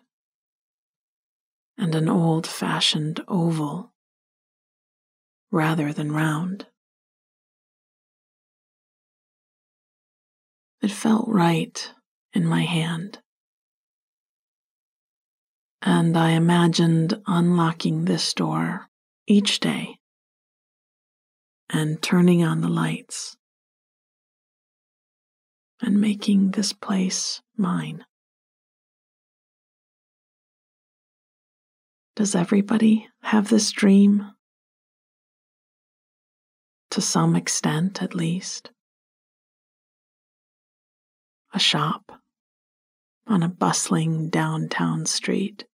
and 1.77 1.93
an 1.95 2.07
old 2.07 2.47
fashioned 2.47 3.23
oval 3.27 3.93
rather 5.51 5.93
than 5.93 6.11
round. 6.11 6.67
It 10.81 10.91
felt 10.91 11.27
right 11.27 11.91
in 12.33 12.45
my 12.45 12.61
hand. 12.61 13.19
And 15.81 16.17
I 16.17 16.31
imagined 16.31 17.21
unlocking 17.25 18.05
this 18.05 18.33
door 18.33 18.89
each 19.27 19.59
day 19.59 19.97
and 21.69 22.01
turning 22.01 22.43
on 22.43 22.61
the 22.61 22.69
lights 22.69 23.37
and 25.81 25.99
making 25.99 26.51
this 26.51 26.73
place 26.73 27.41
mine. 27.57 28.05
Does 32.15 32.33
everybody 32.33 33.07
have 33.23 33.49
this 33.49 33.71
dream? 33.71 34.31
To 36.91 37.01
some 37.01 37.35
extent, 37.35 38.01
at 38.01 38.15
least 38.15 38.71
a 41.53 41.59
shop 41.59 42.21
on 43.27 43.41
a 43.41 43.49
bustling 43.49 44.29
downtown 44.29 45.05
street. 45.05 45.65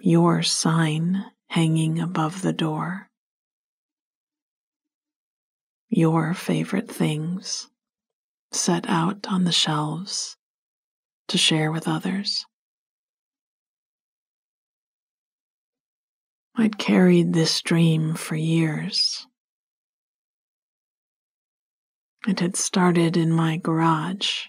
Your 0.00 0.42
sign 0.42 1.24
hanging 1.48 1.98
above 1.98 2.42
the 2.42 2.52
door. 2.52 3.08
Your 5.96 6.34
favorite 6.34 6.90
things 6.90 7.70
set 8.52 8.86
out 8.86 9.26
on 9.30 9.44
the 9.44 9.50
shelves 9.50 10.36
to 11.28 11.38
share 11.38 11.72
with 11.72 11.88
others. 11.88 12.44
I'd 16.54 16.76
carried 16.76 17.32
this 17.32 17.62
dream 17.62 18.14
for 18.14 18.36
years 18.36 19.26
it 22.28 22.40
had 22.40 22.56
started 22.56 23.16
in 23.16 23.32
my 23.32 23.56
garage 23.56 24.48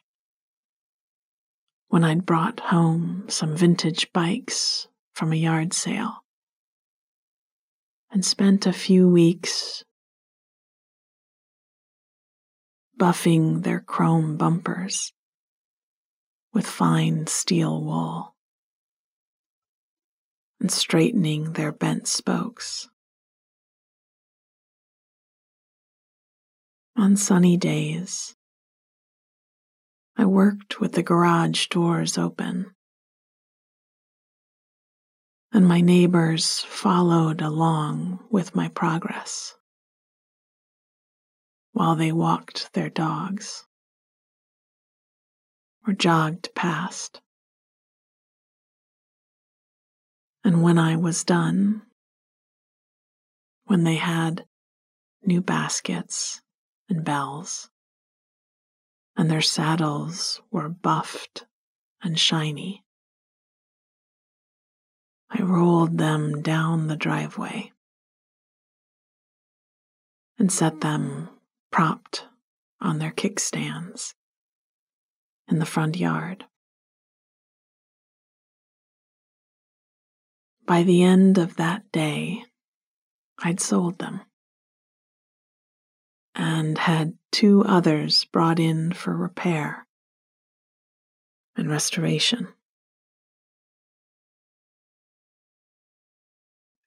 when 1.87 2.03
I'd 2.03 2.25
brought 2.25 2.59
home 2.59 3.23
some 3.29 3.55
vintage 3.55 4.11
bikes 4.11 4.89
from 5.13 5.31
a 5.31 5.37
yard 5.37 5.71
sale 5.71 6.25
and 8.11 8.25
spent 8.25 8.65
a 8.65 8.73
few 8.73 9.07
weeks 9.07 9.85
buffing 12.97 13.63
their 13.63 13.79
chrome 13.79 14.37
bumpers 14.37 15.13
with 16.53 16.65
fine 16.65 17.27
steel 17.27 17.83
wool 17.83 18.35
and 20.59 20.71
straightening 20.71 21.53
their 21.53 21.71
bent 21.71 22.07
spokes. 22.07 22.89
On 26.95 27.15
sunny 27.15 27.57
days, 27.57 28.35
I 30.15 30.25
worked 30.25 30.79
with 30.79 30.93
the 30.93 31.03
garage 31.03 31.67
doors 31.67 32.17
open, 32.17 32.73
and 35.53 35.67
my 35.67 35.79
neighbors 35.79 36.61
followed 36.61 37.41
along 37.41 38.25
with 38.31 38.55
my 38.55 38.69
progress 38.69 39.56
while 41.77 41.95
they 41.95 42.11
walked 42.11 42.73
their 42.73 42.89
dogs 42.89 43.67
or 45.85 45.93
jogged 45.93 46.49
past. 46.55 47.21
And 50.43 50.63
when 50.63 50.79
I 50.79 50.95
was 50.95 51.23
done, 51.23 51.83
when 53.65 53.83
they 53.83 53.97
had 53.97 54.47
new 55.23 55.39
baskets 55.39 56.41
and 56.89 57.05
bells, 57.05 57.69
and 59.15 59.29
their 59.29 59.41
saddles 59.41 60.41
were 60.49 60.69
buffed 60.69 61.45
and 62.01 62.17
shiny. 62.17 62.83
I 65.29 65.43
rolled 65.43 65.99
them 65.99 66.41
down 66.41 66.87
the 66.87 66.97
driveway 66.97 67.71
and 70.39 70.51
set 70.51 70.81
them 70.81 71.36
propped 71.71 72.25
on 72.81 72.99
their 72.99 73.11
kickstands 73.11 74.13
in 75.47 75.59
the 75.59 75.65
front 75.65 75.97
yard. 75.97 76.45
By 80.65 80.83
the 80.83 81.03
end 81.03 81.37
of 81.37 81.55
that 81.55 81.91
day, 81.91 82.43
I'd 83.39 83.59
sold 83.59 83.99
them 83.99 84.21
and 86.35 86.77
had 86.77 87.17
two 87.31 87.63
others 87.63 88.25
brought 88.25 88.59
in 88.59 88.91
for 88.91 89.15
repair 89.15 89.87
and 91.55 91.69
restoration. 91.69 92.49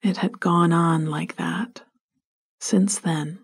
It 0.01 0.17
had 0.17 0.39
gone 0.39 0.71
on 0.71 1.07
like 1.07 1.35
that 1.35 1.81
since 2.59 2.99
then. 2.99 3.39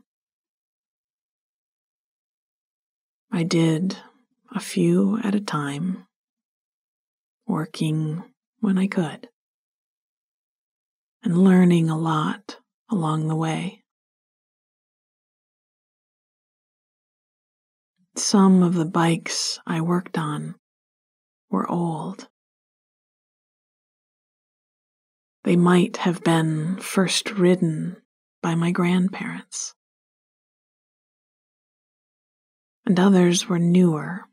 I 3.38 3.44
did 3.44 3.96
a 4.50 4.60
few 4.60 5.20
at 5.24 5.36
a 5.36 5.40
time, 5.40 6.08
working 7.46 8.24
when 8.62 8.80
I 8.80 8.88
could, 8.88 9.30
and 11.22 11.44
learning 11.44 11.88
a 11.88 12.00
lot 12.00 12.58
along 12.90 13.28
the 13.28 13.36
way. 13.36 13.84
Some 18.16 18.64
of 18.64 18.74
the 18.74 18.86
bikes 18.86 19.60
I 19.68 19.82
worked 19.82 20.18
on 20.18 20.56
were 21.52 21.70
old. 21.70 22.30
They 25.44 25.56
might 25.56 25.98
have 25.98 26.24
been 26.24 26.78
first 26.78 27.30
ridden 27.34 27.98
by 28.42 28.56
my 28.56 28.72
grandparents. 28.72 29.76
And 32.88 33.02
others 33.02 33.50
were 33.50 33.60
newer, 33.60 34.30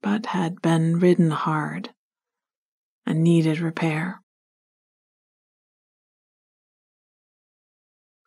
but 0.00 0.26
had 0.26 0.62
been 0.62 1.00
ridden 1.00 1.32
hard 1.32 1.90
and 3.04 3.24
needed 3.24 3.58
repair. 3.58 4.22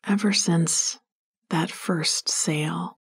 Ever 0.06 0.34
since 0.34 1.00
that 1.48 1.72
first 1.72 2.28
sale, 2.28 3.00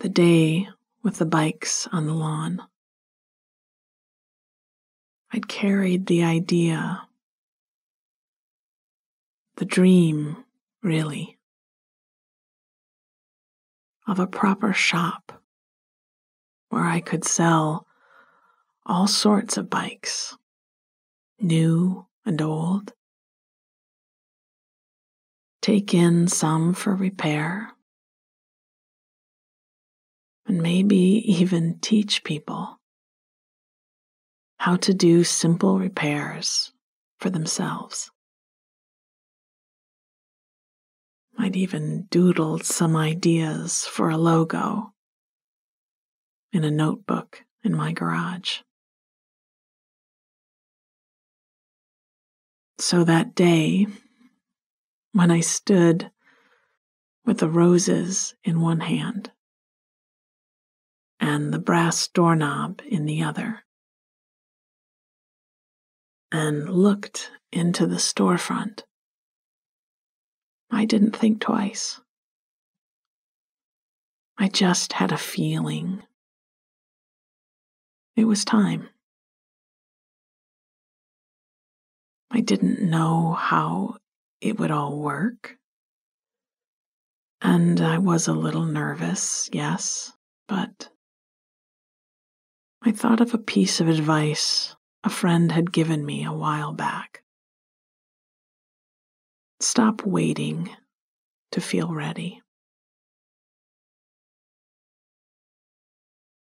the 0.00 0.08
day 0.08 0.70
with 1.04 1.18
the 1.18 1.24
bikes 1.24 1.86
on 1.92 2.06
the 2.06 2.14
lawn. 2.14 2.60
I'd 5.32 5.46
carried 5.46 6.06
the 6.06 6.24
idea, 6.24 7.06
the 9.54 9.64
dream, 9.64 10.44
really, 10.82 11.35
of 14.06 14.18
a 14.18 14.26
proper 14.26 14.72
shop 14.72 15.42
where 16.68 16.84
I 16.84 17.00
could 17.00 17.24
sell 17.24 17.86
all 18.84 19.06
sorts 19.06 19.56
of 19.56 19.70
bikes, 19.70 20.36
new 21.40 22.06
and 22.24 22.40
old. 22.40 22.92
Take 25.62 25.94
in 25.94 26.28
some 26.28 26.74
for 26.74 26.94
repair 26.94 27.72
and 30.46 30.62
maybe 30.62 30.96
even 31.26 31.78
teach 31.80 32.22
people 32.22 32.78
how 34.58 34.76
to 34.76 34.94
do 34.94 35.24
simple 35.24 35.78
repairs 35.78 36.72
for 37.18 37.30
themselves. 37.30 38.10
I'd 41.38 41.56
even 41.56 42.06
doodled 42.10 42.64
some 42.64 42.96
ideas 42.96 43.84
for 43.84 44.10
a 44.10 44.16
logo 44.16 44.92
in 46.52 46.64
a 46.64 46.70
notebook 46.70 47.44
in 47.62 47.74
my 47.74 47.92
garage. 47.92 48.60
So 52.78 53.04
that 53.04 53.34
day, 53.34 53.86
when 55.12 55.30
I 55.30 55.40
stood 55.40 56.10
with 57.24 57.38
the 57.38 57.48
roses 57.48 58.34
in 58.44 58.60
one 58.60 58.80
hand 58.80 59.32
and 61.18 61.52
the 61.52 61.58
brass 61.58 62.08
doorknob 62.08 62.80
in 62.86 63.06
the 63.06 63.22
other, 63.22 63.64
and 66.30 66.68
looked 66.68 67.30
into 67.52 67.86
the 67.86 67.96
storefront. 67.96 68.82
I 70.70 70.84
didn't 70.84 71.16
think 71.16 71.40
twice. 71.40 72.00
I 74.38 74.48
just 74.48 74.92
had 74.92 75.12
a 75.12 75.18
feeling. 75.18 76.02
It 78.16 78.24
was 78.24 78.44
time. 78.44 78.88
I 82.30 82.40
didn't 82.40 82.82
know 82.82 83.32
how 83.32 83.96
it 84.40 84.58
would 84.58 84.70
all 84.70 84.98
work. 84.98 85.56
And 87.40 87.80
I 87.80 87.98
was 87.98 88.28
a 88.28 88.32
little 88.32 88.64
nervous, 88.64 89.48
yes, 89.52 90.12
but 90.48 90.88
I 92.82 92.92
thought 92.92 93.20
of 93.20 93.34
a 93.34 93.38
piece 93.38 93.80
of 93.80 93.88
advice 93.88 94.74
a 95.04 95.10
friend 95.10 95.52
had 95.52 95.72
given 95.72 96.04
me 96.04 96.24
a 96.24 96.32
while 96.32 96.72
back. 96.72 97.22
Stop 99.60 100.04
waiting 100.04 100.70
to 101.52 101.60
feel 101.60 101.94
ready. 101.94 102.42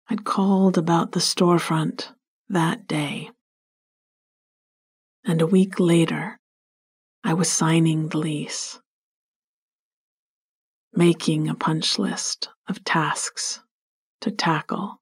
I'd 0.08 0.24
called 0.24 0.78
about 0.78 1.12
the 1.12 1.20
storefront 1.20 2.08
that 2.48 2.86
day. 2.86 3.30
And 5.24 5.40
a 5.40 5.46
week 5.46 5.80
later, 5.80 6.38
I 7.22 7.34
was 7.34 7.50
signing 7.50 8.08
the 8.08 8.18
lease, 8.18 8.80
making 10.92 11.48
a 11.48 11.54
punch 11.54 11.98
list 11.98 12.48
of 12.68 12.84
tasks 12.84 13.60
to 14.20 14.30
tackle 14.30 15.00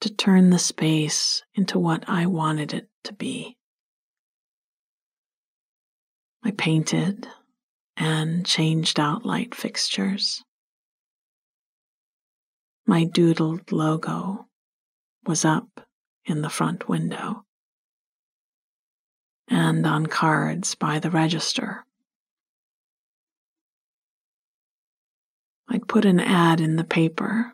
to 0.00 0.12
turn 0.12 0.50
the 0.50 0.58
space 0.58 1.44
into 1.54 1.78
what 1.78 2.08
I 2.08 2.26
wanted 2.26 2.74
it 2.74 2.88
to 3.04 3.12
be. 3.12 3.56
I 6.44 6.50
painted 6.50 7.28
and 7.96 8.44
changed 8.44 8.98
out 8.98 9.24
light 9.24 9.54
fixtures. 9.54 10.42
My 12.86 13.04
doodled 13.04 13.70
logo 13.70 14.48
was 15.24 15.44
up 15.44 15.86
in 16.24 16.42
the 16.42 16.50
front 16.50 16.88
window 16.88 17.44
and 19.48 19.86
on 19.86 20.06
cards 20.06 20.74
by 20.74 20.98
the 20.98 21.10
register. 21.10 21.84
I'd 25.68 25.86
put 25.86 26.04
an 26.04 26.18
ad 26.18 26.60
in 26.60 26.76
the 26.76 26.84
paper 26.84 27.52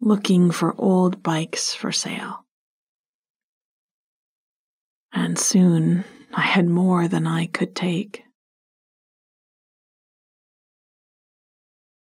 looking 0.00 0.50
for 0.50 0.74
old 0.78 1.22
bikes 1.22 1.74
for 1.74 1.92
sale. 1.92 2.44
And 5.12 5.38
soon 5.38 6.04
I 6.36 6.42
had 6.42 6.68
more 6.68 7.08
than 7.08 7.26
I 7.26 7.46
could 7.46 7.74
take. 7.74 8.22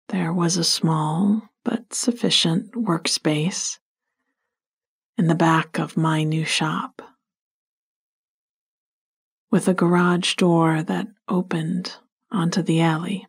There 0.09 0.33
was 0.33 0.57
a 0.57 0.63
small 0.63 1.43
but 1.63 1.93
sufficient 1.93 2.71
workspace 2.73 3.79
in 5.17 5.27
the 5.27 5.35
back 5.35 5.79
of 5.79 5.95
my 5.95 6.23
new 6.23 6.43
shop, 6.43 7.01
with 9.51 9.67
a 9.67 9.73
garage 9.73 10.35
door 10.35 10.83
that 10.83 11.07
opened 11.29 11.95
onto 12.31 12.61
the 12.61 12.81
alley. 12.81 13.27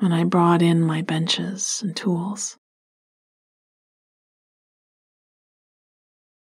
and 0.00 0.14
I 0.14 0.24
brought 0.24 0.62
in 0.62 0.80
my 0.80 1.02
benches 1.02 1.80
and 1.82 1.94
tools. 1.96 2.56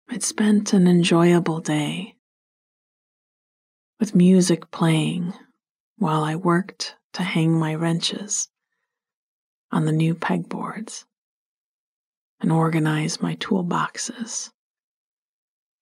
I'd 0.10 0.24
spent 0.24 0.74
an 0.74 0.88
enjoyable 0.88 1.60
day 1.60 2.16
with 4.00 4.16
music 4.16 4.72
playing 4.72 5.34
while 5.98 6.24
I 6.24 6.36
worked 6.36 6.96
to 7.14 7.24
hang 7.24 7.60
my 7.60 7.76
wrenches 7.76 8.50
on 9.72 9.86
the 9.86 9.92
new 9.92 10.16
pegboards 10.16 11.06
and 12.40 12.52
organize 12.52 13.22
my 13.22 13.36
toolboxes 13.36 14.52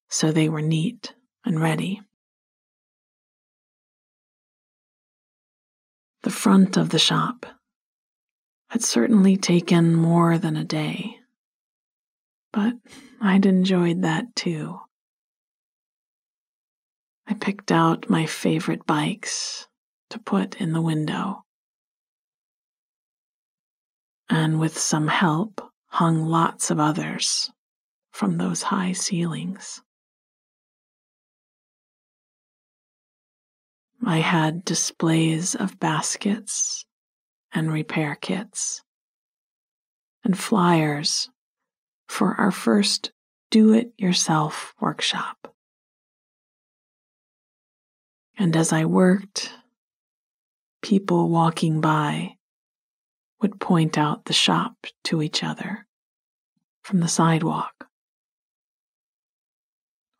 so 0.09 0.31
they 0.31 0.49
were 0.49 0.61
neat 0.61 1.13
and 1.43 1.61
ready. 1.61 2.01
The 6.23 6.31
front 6.31 6.77
of 6.77 6.89
the 6.89 6.99
shop 6.99 7.45
had 8.69 8.83
certainly 8.83 9.37
taken 9.37 9.93
more 9.93 10.37
than 10.37 10.57
a 10.57 10.63
day, 10.63 11.14
but 12.55 12.73
I'd 13.19 13.45
enjoyed 13.45 14.03
that 14.03 14.33
too. 14.33 14.79
I 17.27 17.33
picked 17.33 17.69
out 17.69 18.09
my 18.09 18.25
favorite 18.25 18.85
bikes 18.85 19.67
to 20.11 20.19
put 20.19 20.55
in 20.55 20.71
the 20.71 20.81
window, 20.81 21.43
and 24.29 24.57
with 24.57 24.77
some 24.77 25.09
help, 25.09 25.69
hung 25.87 26.27
lots 26.27 26.71
of 26.71 26.79
others 26.79 27.51
from 28.13 28.37
those 28.37 28.61
high 28.61 28.93
ceilings. 28.93 29.81
I 34.05 34.19
had 34.19 34.63
displays 34.63 35.55
of 35.55 35.77
baskets 35.79 36.85
and 37.53 37.69
repair 37.73 38.15
kits 38.15 38.81
and 40.23 40.39
flyers 40.39 41.29
for 42.07 42.35
our 42.35 42.51
first 42.51 43.11
do 43.51 43.73
it 43.73 43.93
yourself 43.97 44.73
workshop. 44.79 45.53
And 48.37 48.55
as 48.55 48.73
I 48.73 48.85
worked, 48.85 49.53
people 50.81 51.29
walking 51.29 51.81
by 51.81 52.35
would 53.41 53.59
point 53.59 53.97
out 53.97 54.25
the 54.25 54.33
shop 54.33 54.75
to 55.05 55.21
each 55.21 55.43
other 55.43 55.87
from 56.83 56.99
the 56.99 57.07
sidewalk 57.07 57.87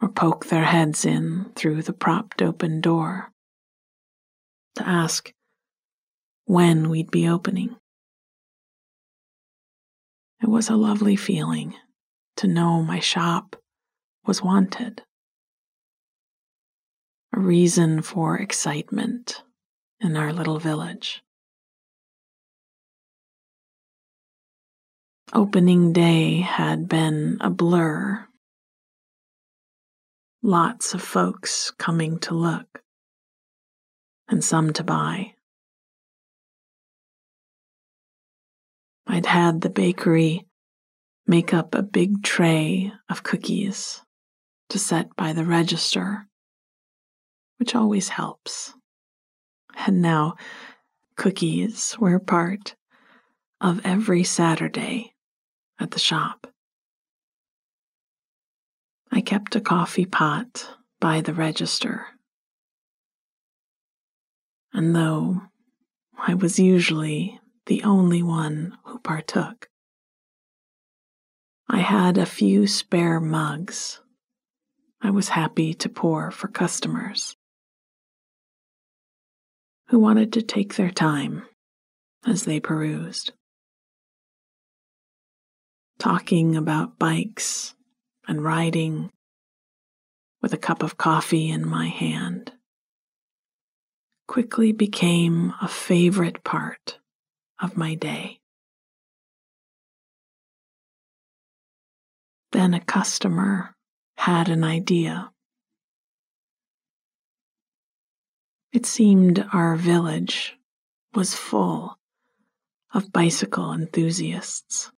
or 0.01 0.09
poke 0.09 0.45
their 0.47 0.65
heads 0.65 1.05
in 1.05 1.51
through 1.55 1.81
the 1.81 1.93
propped 1.93 2.41
open 2.41 2.81
door 2.81 3.31
to 4.75 4.87
ask 4.87 5.33
when 6.45 6.89
we'd 6.89 7.11
be 7.11 7.27
opening. 7.27 7.75
It 10.41 10.49
was 10.49 10.69
a 10.69 10.75
lovely 10.75 11.15
feeling 11.15 11.75
to 12.37 12.47
know 12.47 12.81
my 12.81 12.99
shop 12.99 13.55
was 14.25 14.41
wanted. 14.41 15.01
A 17.33 17.39
reason 17.39 18.01
for 18.01 18.37
excitement 18.37 19.43
in 19.99 20.15
our 20.17 20.33
little 20.33 20.59
village. 20.59 21.21
Opening 25.33 25.91
day 25.91 26.39
had 26.39 26.87
been 26.87 27.37
a 27.41 27.49
blur. 27.49 28.27
Lots 30.41 30.93
of 30.93 31.01
folks 31.01 31.71
coming 31.71 32.19
to 32.19 32.33
look 32.33 32.83
and 34.27 34.43
some 34.43 34.73
to 34.73 34.83
buy. 34.83 35.34
I'd 39.07 39.25
had 39.25 39.61
the 39.61 39.69
bakery 39.69 40.45
make 41.27 41.53
up 41.53 41.73
a 41.75 41.83
big 41.83 42.23
tray 42.23 42.91
of 43.09 43.23
cookies 43.23 44.01
to 44.69 44.79
set 44.79 45.15
by 45.15 45.33
the 45.33 45.45
register, 45.45 46.27
which 47.57 47.75
always 47.75 48.09
helps. 48.09 48.73
And 49.75 50.01
now 50.01 50.35
cookies 51.15 51.95
were 51.99 52.19
part 52.19 52.75
of 53.61 53.81
every 53.83 54.23
Saturday 54.23 55.13
at 55.79 55.91
the 55.91 55.99
shop. 55.99 56.47
I 59.11 59.21
kept 59.21 59.55
a 59.55 59.61
coffee 59.61 60.05
pot 60.05 60.69
by 60.99 61.21
the 61.21 61.33
register 61.33 62.07
and 64.75 64.93
though 64.93 65.41
I 66.17 66.33
was 66.33 66.59
usually 66.59 67.39
the 67.65 67.83
only 67.83 68.21
one 68.21 68.77
who 68.83 68.99
partook, 68.99 69.69
I 71.67 71.79
had 71.79 72.17
a 72.17 72.25
few 72.25 72.67
spare 72.67 73.19
mugs 73.19 74.01
I 75.01 75.11
was 75.11 75.29
happy 75.29 75.73
to 75.75 75.89
pour 75.89 76.31
for 76.31 76.47
customers 76.47 77.35
who 79.89 79.99
wanted 79.99 80.33
to 80.33 80.41
take 80.41 80.75
their 80.75 80.89
time 80.89 81.43
as 82.25 82.43
they 82.43 82.59
perused. 82.59 83.31
Talking 85.99 86.55
about 86.55 86.97
bikes 86.97 87.75
and 88.27 88.43
riding 88.43 89.11
with 90.41 90.53
a 90.53 90.57
cup 90.57 90.81
of 90.81 90.97
coffee 90.97 91.49
in 91.49 91.67
my 91.67 91.87
hand 91.87 92.51
quickly 94.27 94.71
became 94.71 95.53
a 95.61 95.67
favorite 95.67 96.43
part 96.43 96.97
of 97.61 97.77
my 97.77 97.95
day. 97.95 98.39
Then 102.51 102.73
a 102.73 102.79
customer 102.79 103.75
had 104.17 104.49
an 104.49 104.63
idea. 104.63 105.31
It 108.71 108.85
seemed 108.85 109.45
our 109.51 109.75
village 109.75 110.57
was 111.13 111.33
full 111.33 111.97
of 112.93 113.11
bicycle 113.11 113.73
enthusiasts. 113.73 114.91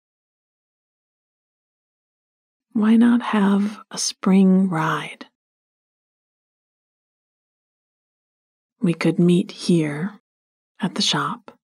Why 2.73 2.95
not 2.95 3.21
have 3.21 3.79
a 3.89 3.97
spring 3.97 4.69
ride? 4.69 5.25
We 8.79 8.93
could 8.93 9.17
meet 9.17 9.51
here 9.51 10.19
at 10.79 10.93
the 10.93 11.01
shop 11.01 11.56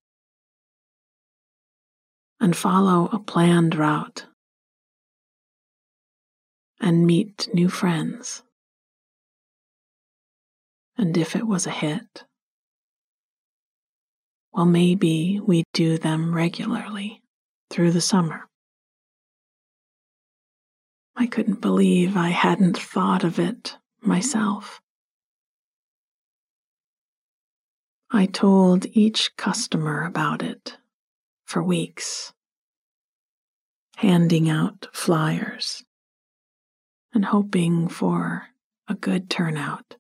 and 2.44 2.58
follow 2.58 3.08
a 3.14 3.20
planned 3.20 3.74
route 3.74 4.26
and 6.82 7.08
meet 7.08 7.48
new 7.54 7.70
friends. 7.70 8.44
And 10.98 11.16
if 11.16 11.38
it 11.38 11.48
was 11.48 11.66
a 11.66 11.72
hit, 11.72 12.26
well, 14.52 14.66
maybe 14.66 15.40
we'd 15.40 15.64
do 15.72 15.98
them 15.98 16.36
regularly 16.36 17.22
through 17.70 17.92
the 17.92 18.02
summer. 18.02 18.50
I 21.16 21.28
couldn't 21.28 21.62
believe 21.62 22.18
I 22.18 22.32
hadn't 22.32 22.78
thought 22.78 23.24
of 23.24 23.40
it 23.40 23.78
myself. 24.02 24.82
I 28.12 28.26
told 28.26 28.86
each 28.88 29.38
customer 29.38 30.04
about 30.04 30.44
it 30.44 30.76
for 31.46 31.64
weeks, 31.64 32.33
handing 34.04 34.50
out 34.50 34.86
flyers 34.92 35.82
and 37.14 37.24
hoping 37.24 37.88
for 37.88 38.48
a 38.90 38.94
good 38.94 39.30
turnout. 39.30 39.96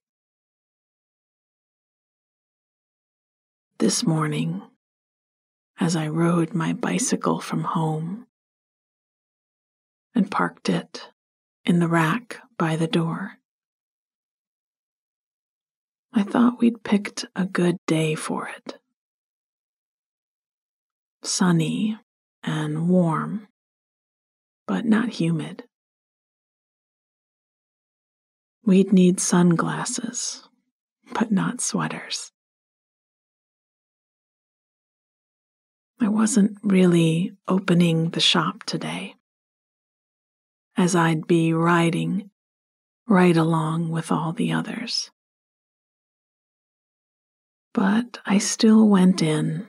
This 3.79 4.05
morning, 4.05 4.61
as 5.79 5.95
I 5.95 6.09
rode 6.09 6.53
my 6.53 6.73
bicycle 6.73 7.39
from 7.39 7.63
home, 7.63 8.27
and 10.13 10.29
parked 10.29 10.67
it 10.67 11.07
in 11.63 11.79
the 11.79 11.87
rack 11.87 12.41
by 12.57 12.75
the 12.75 12.87
door. 12.87 13.37
I 16.11 16.23
thought 16.23 16.59
we'd 16.59 16.83
picked 16.83 17.23
a 17.37 17.45
good 17.45 17.77
day 17.87 18.15
for 18.15 18.49
it. 18.49 18.79
Sunny 21.23 21.97
and 22.43 22.89
warm, 22.89 23.47
but 24.67 24.85
not 24.85 25.09
humid. 25.09 25.63
We'd 28.65 28.93
need 28.93 29.19
sunglasses, 29.19 30.47
but 31.13 31.31
not 31.31 31.59
sweaters. 31.59 32.31
I 35.99 36.07
wasn't 36.07 36.57
really 36.63 37.33
opening 37.47 38.09
the 38.09 38.19
shop 38.19 38.63
today 38.63 39.15
as 40.75 40.95
I'd 40.95 41.27
be 41.27 41.53
riding 41.53 42.29
right 43.07 43.35
along 43.35 43.89
with 43.89 44.11
all 44.11 44.33
the 44.33 44.51
others. 44.51 45.11
But 47.73 48.19
I 48.25 48.37
still 48.37 48.87
went 48.87 49.21
in 49.21 49.67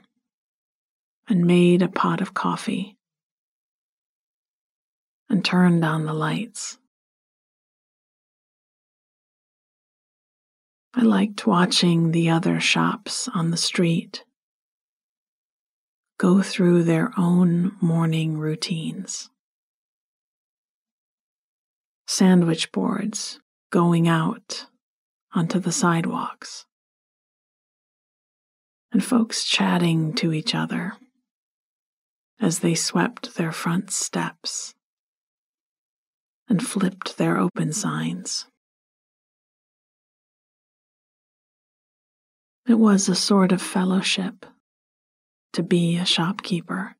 and 1.27 1.45
made 1.45 1.81
a 1.81 1.87
pot 1.87 2.21
of 2.21 2.33
coffee 2.33 2.94
and 5.29 5.43
turned 5.43 5.83
on 5.83 6.05
the 6.05 6.13
lights. 6.13 6.77
I 10.93 11.01
liked 11.01 11.45
watching 11.45 12.11
the 12.11 12.29
other 12.29 12.59
shops 12.59 13.27
on 13.33 13.51
the 13.51 13.57
street 13.57 14.23
go 16.17 16.41
through 16.41 16.83
their 16.83 17.11
own 17.17 17.73
morning 17.81 18.37
routines 18.37 19.29
sandwich 22.07 22.71
boards 22.71 23.39
going 23.71 24.07
out 24.07 24.67
onto 25.33 25.59
the 25.59 25.71
sidewalks, 25.71 26.65
and 28.91 29.03
folks 29.03 29.43
chatting 29.43 30.13
to 30.13 30.31
each 30.31 30.55
other 30.55 30.93
as 32.39 32.59
they 32.59 32.75
swept 32.75 33.35
their 33.35 33.51
front 33.51 33.91
steps 33.91 34.74
and 36.47 36.65
flipped 36.65 37.17
their 37.17 37.37
open 37.37 37.73
signs. 37.73 38.45
It 42.67 42.75
was 42.75 43.09
a 43.09 43.15
sort 43.15 43.51
of 43.51 43.61
fellowship 43.61 44.45
to 45.53 45.63
be 45.63 45.97
a 45.97 46.05
shopkeeper, 46.05 46.95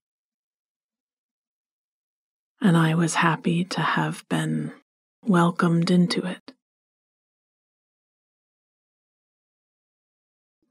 and 2.61 2.77
I 2.77 2.95
was 2.95 3.15
happy 3.15 3.63
to 3.65 3.81
have 3.81 4.23
been 4.29 4.73
welcomed 5.23 5.89
into 5.89 6.25
it. 6.25 6.53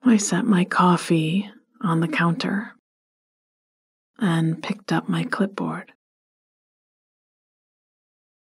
I 0.02 0.18
set 0.18 0.44
my 0.44 0.64
coffee 0.64 1.50
on 1.80 2.00
the 2.00 2.08
counter 2.08 2.74
and 4.18 4.62
picked 4.62 4.92
up 4.92 5.08
my 5.08 5.24
clipboard. 5.24 5.93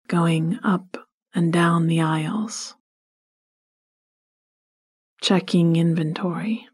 Going 0.09 0.61
up 0.63 0.97
and 1.35 1.53
down 1.53 1.89
the 1.89 2.01
aisles, 2.01 2.77
checking 5.21 5.75
inventory 5.75 6.69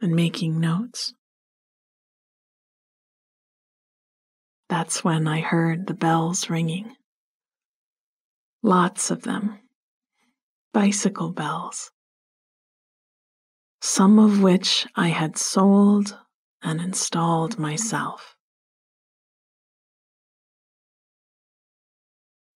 and 0.00 0.16
making 0.16 0.58
notes. 0.58 1.12
That's 4.70 5.04
when 5.04 5.28
I 5.28 5.40
heard 5.40 5.86
the 5.86 5.92
bells 5.94 6.48
ringing. 6.48 6.96
Lots 8.62 9.10
of 9.10 9.22
them. 9.22 9.60
Bicycle 10.72 11.30
bells. 11.30 11.90
Some 13.82 14.18
of 14.18 14.42
which 14.42 14.86
I 14.96 15.08
had 15.08 15.36
sold 15.36 16.18
and 16.62 16.80
installed 16.80 17.58
myself. 17.58 18.33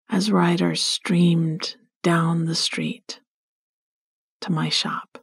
As 0.08 0.30
riders 0.30 0.82
streamed 0.82 1.76
down 2.02 2.46
the 2.46 2.54
street 2.54 3.20
to 4.40 4.50
my 4.52 4.68
shop. 4.68 5.18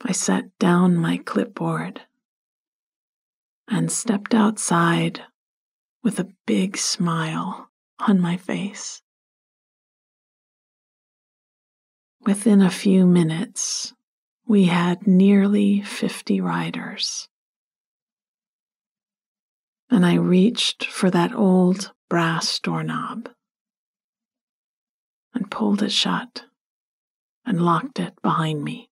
I 0.00 0.12
set 0.12 0.56
down 0.58 0.96
my 0.96 1.18
clipboard 1.18 2.02
and 3.68 3.92
stepped 3.92 4.34
outside 4.34 5.22
with 6.02 6.18
a 6.18 6.32
big 6.46 6.76
smile 6.76 7.68
on 7.98 8.20
my 8.20 8.36
face. 8.36 9.02
Within 12.20 12.62
a 12.62 12.70
few 12.70 13.06
minutes, 13.06 13.92
we 14.46 14.64
had 14.64 15.06
nearly 15.06 15.82
50 15.82 16.40
riders. 16.40 17.27
And 19.90 20.04
I 20.04 20.14
reached 20.14 20.84
for 20.84 21.10
that 21.10 21.34
old 21.34 21.92
brass 22.10 22.58
doorknob 22.58 23.30
and 25.34 25.50
pulled 25.50 25.82
it 25.82 25.92
shut 25.92 26.44
and 27.44 27.62
locked 27.62 27.98
it 27.98 28.14
behind 28.22 28.62
me. 28.62 28.90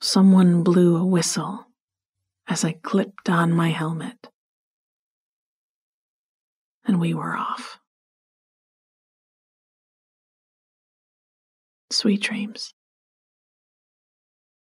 Someone 0.00 0.62
blew 0.62 0.96
a 0.96 1.04
whistle 1.04 1.66
as 2.46 2.64
I 2.64 2.72
clipped 2.72 3.28
on 3.28 3.52
my 3.52 3.70
helmet. 3.70 4.28
And 6.84 7.00
we 7.00 7.12
were 7.14 7.36
off. 7.36 7.78
Sweet 11.90 12.22
dreams. 12.22 12.72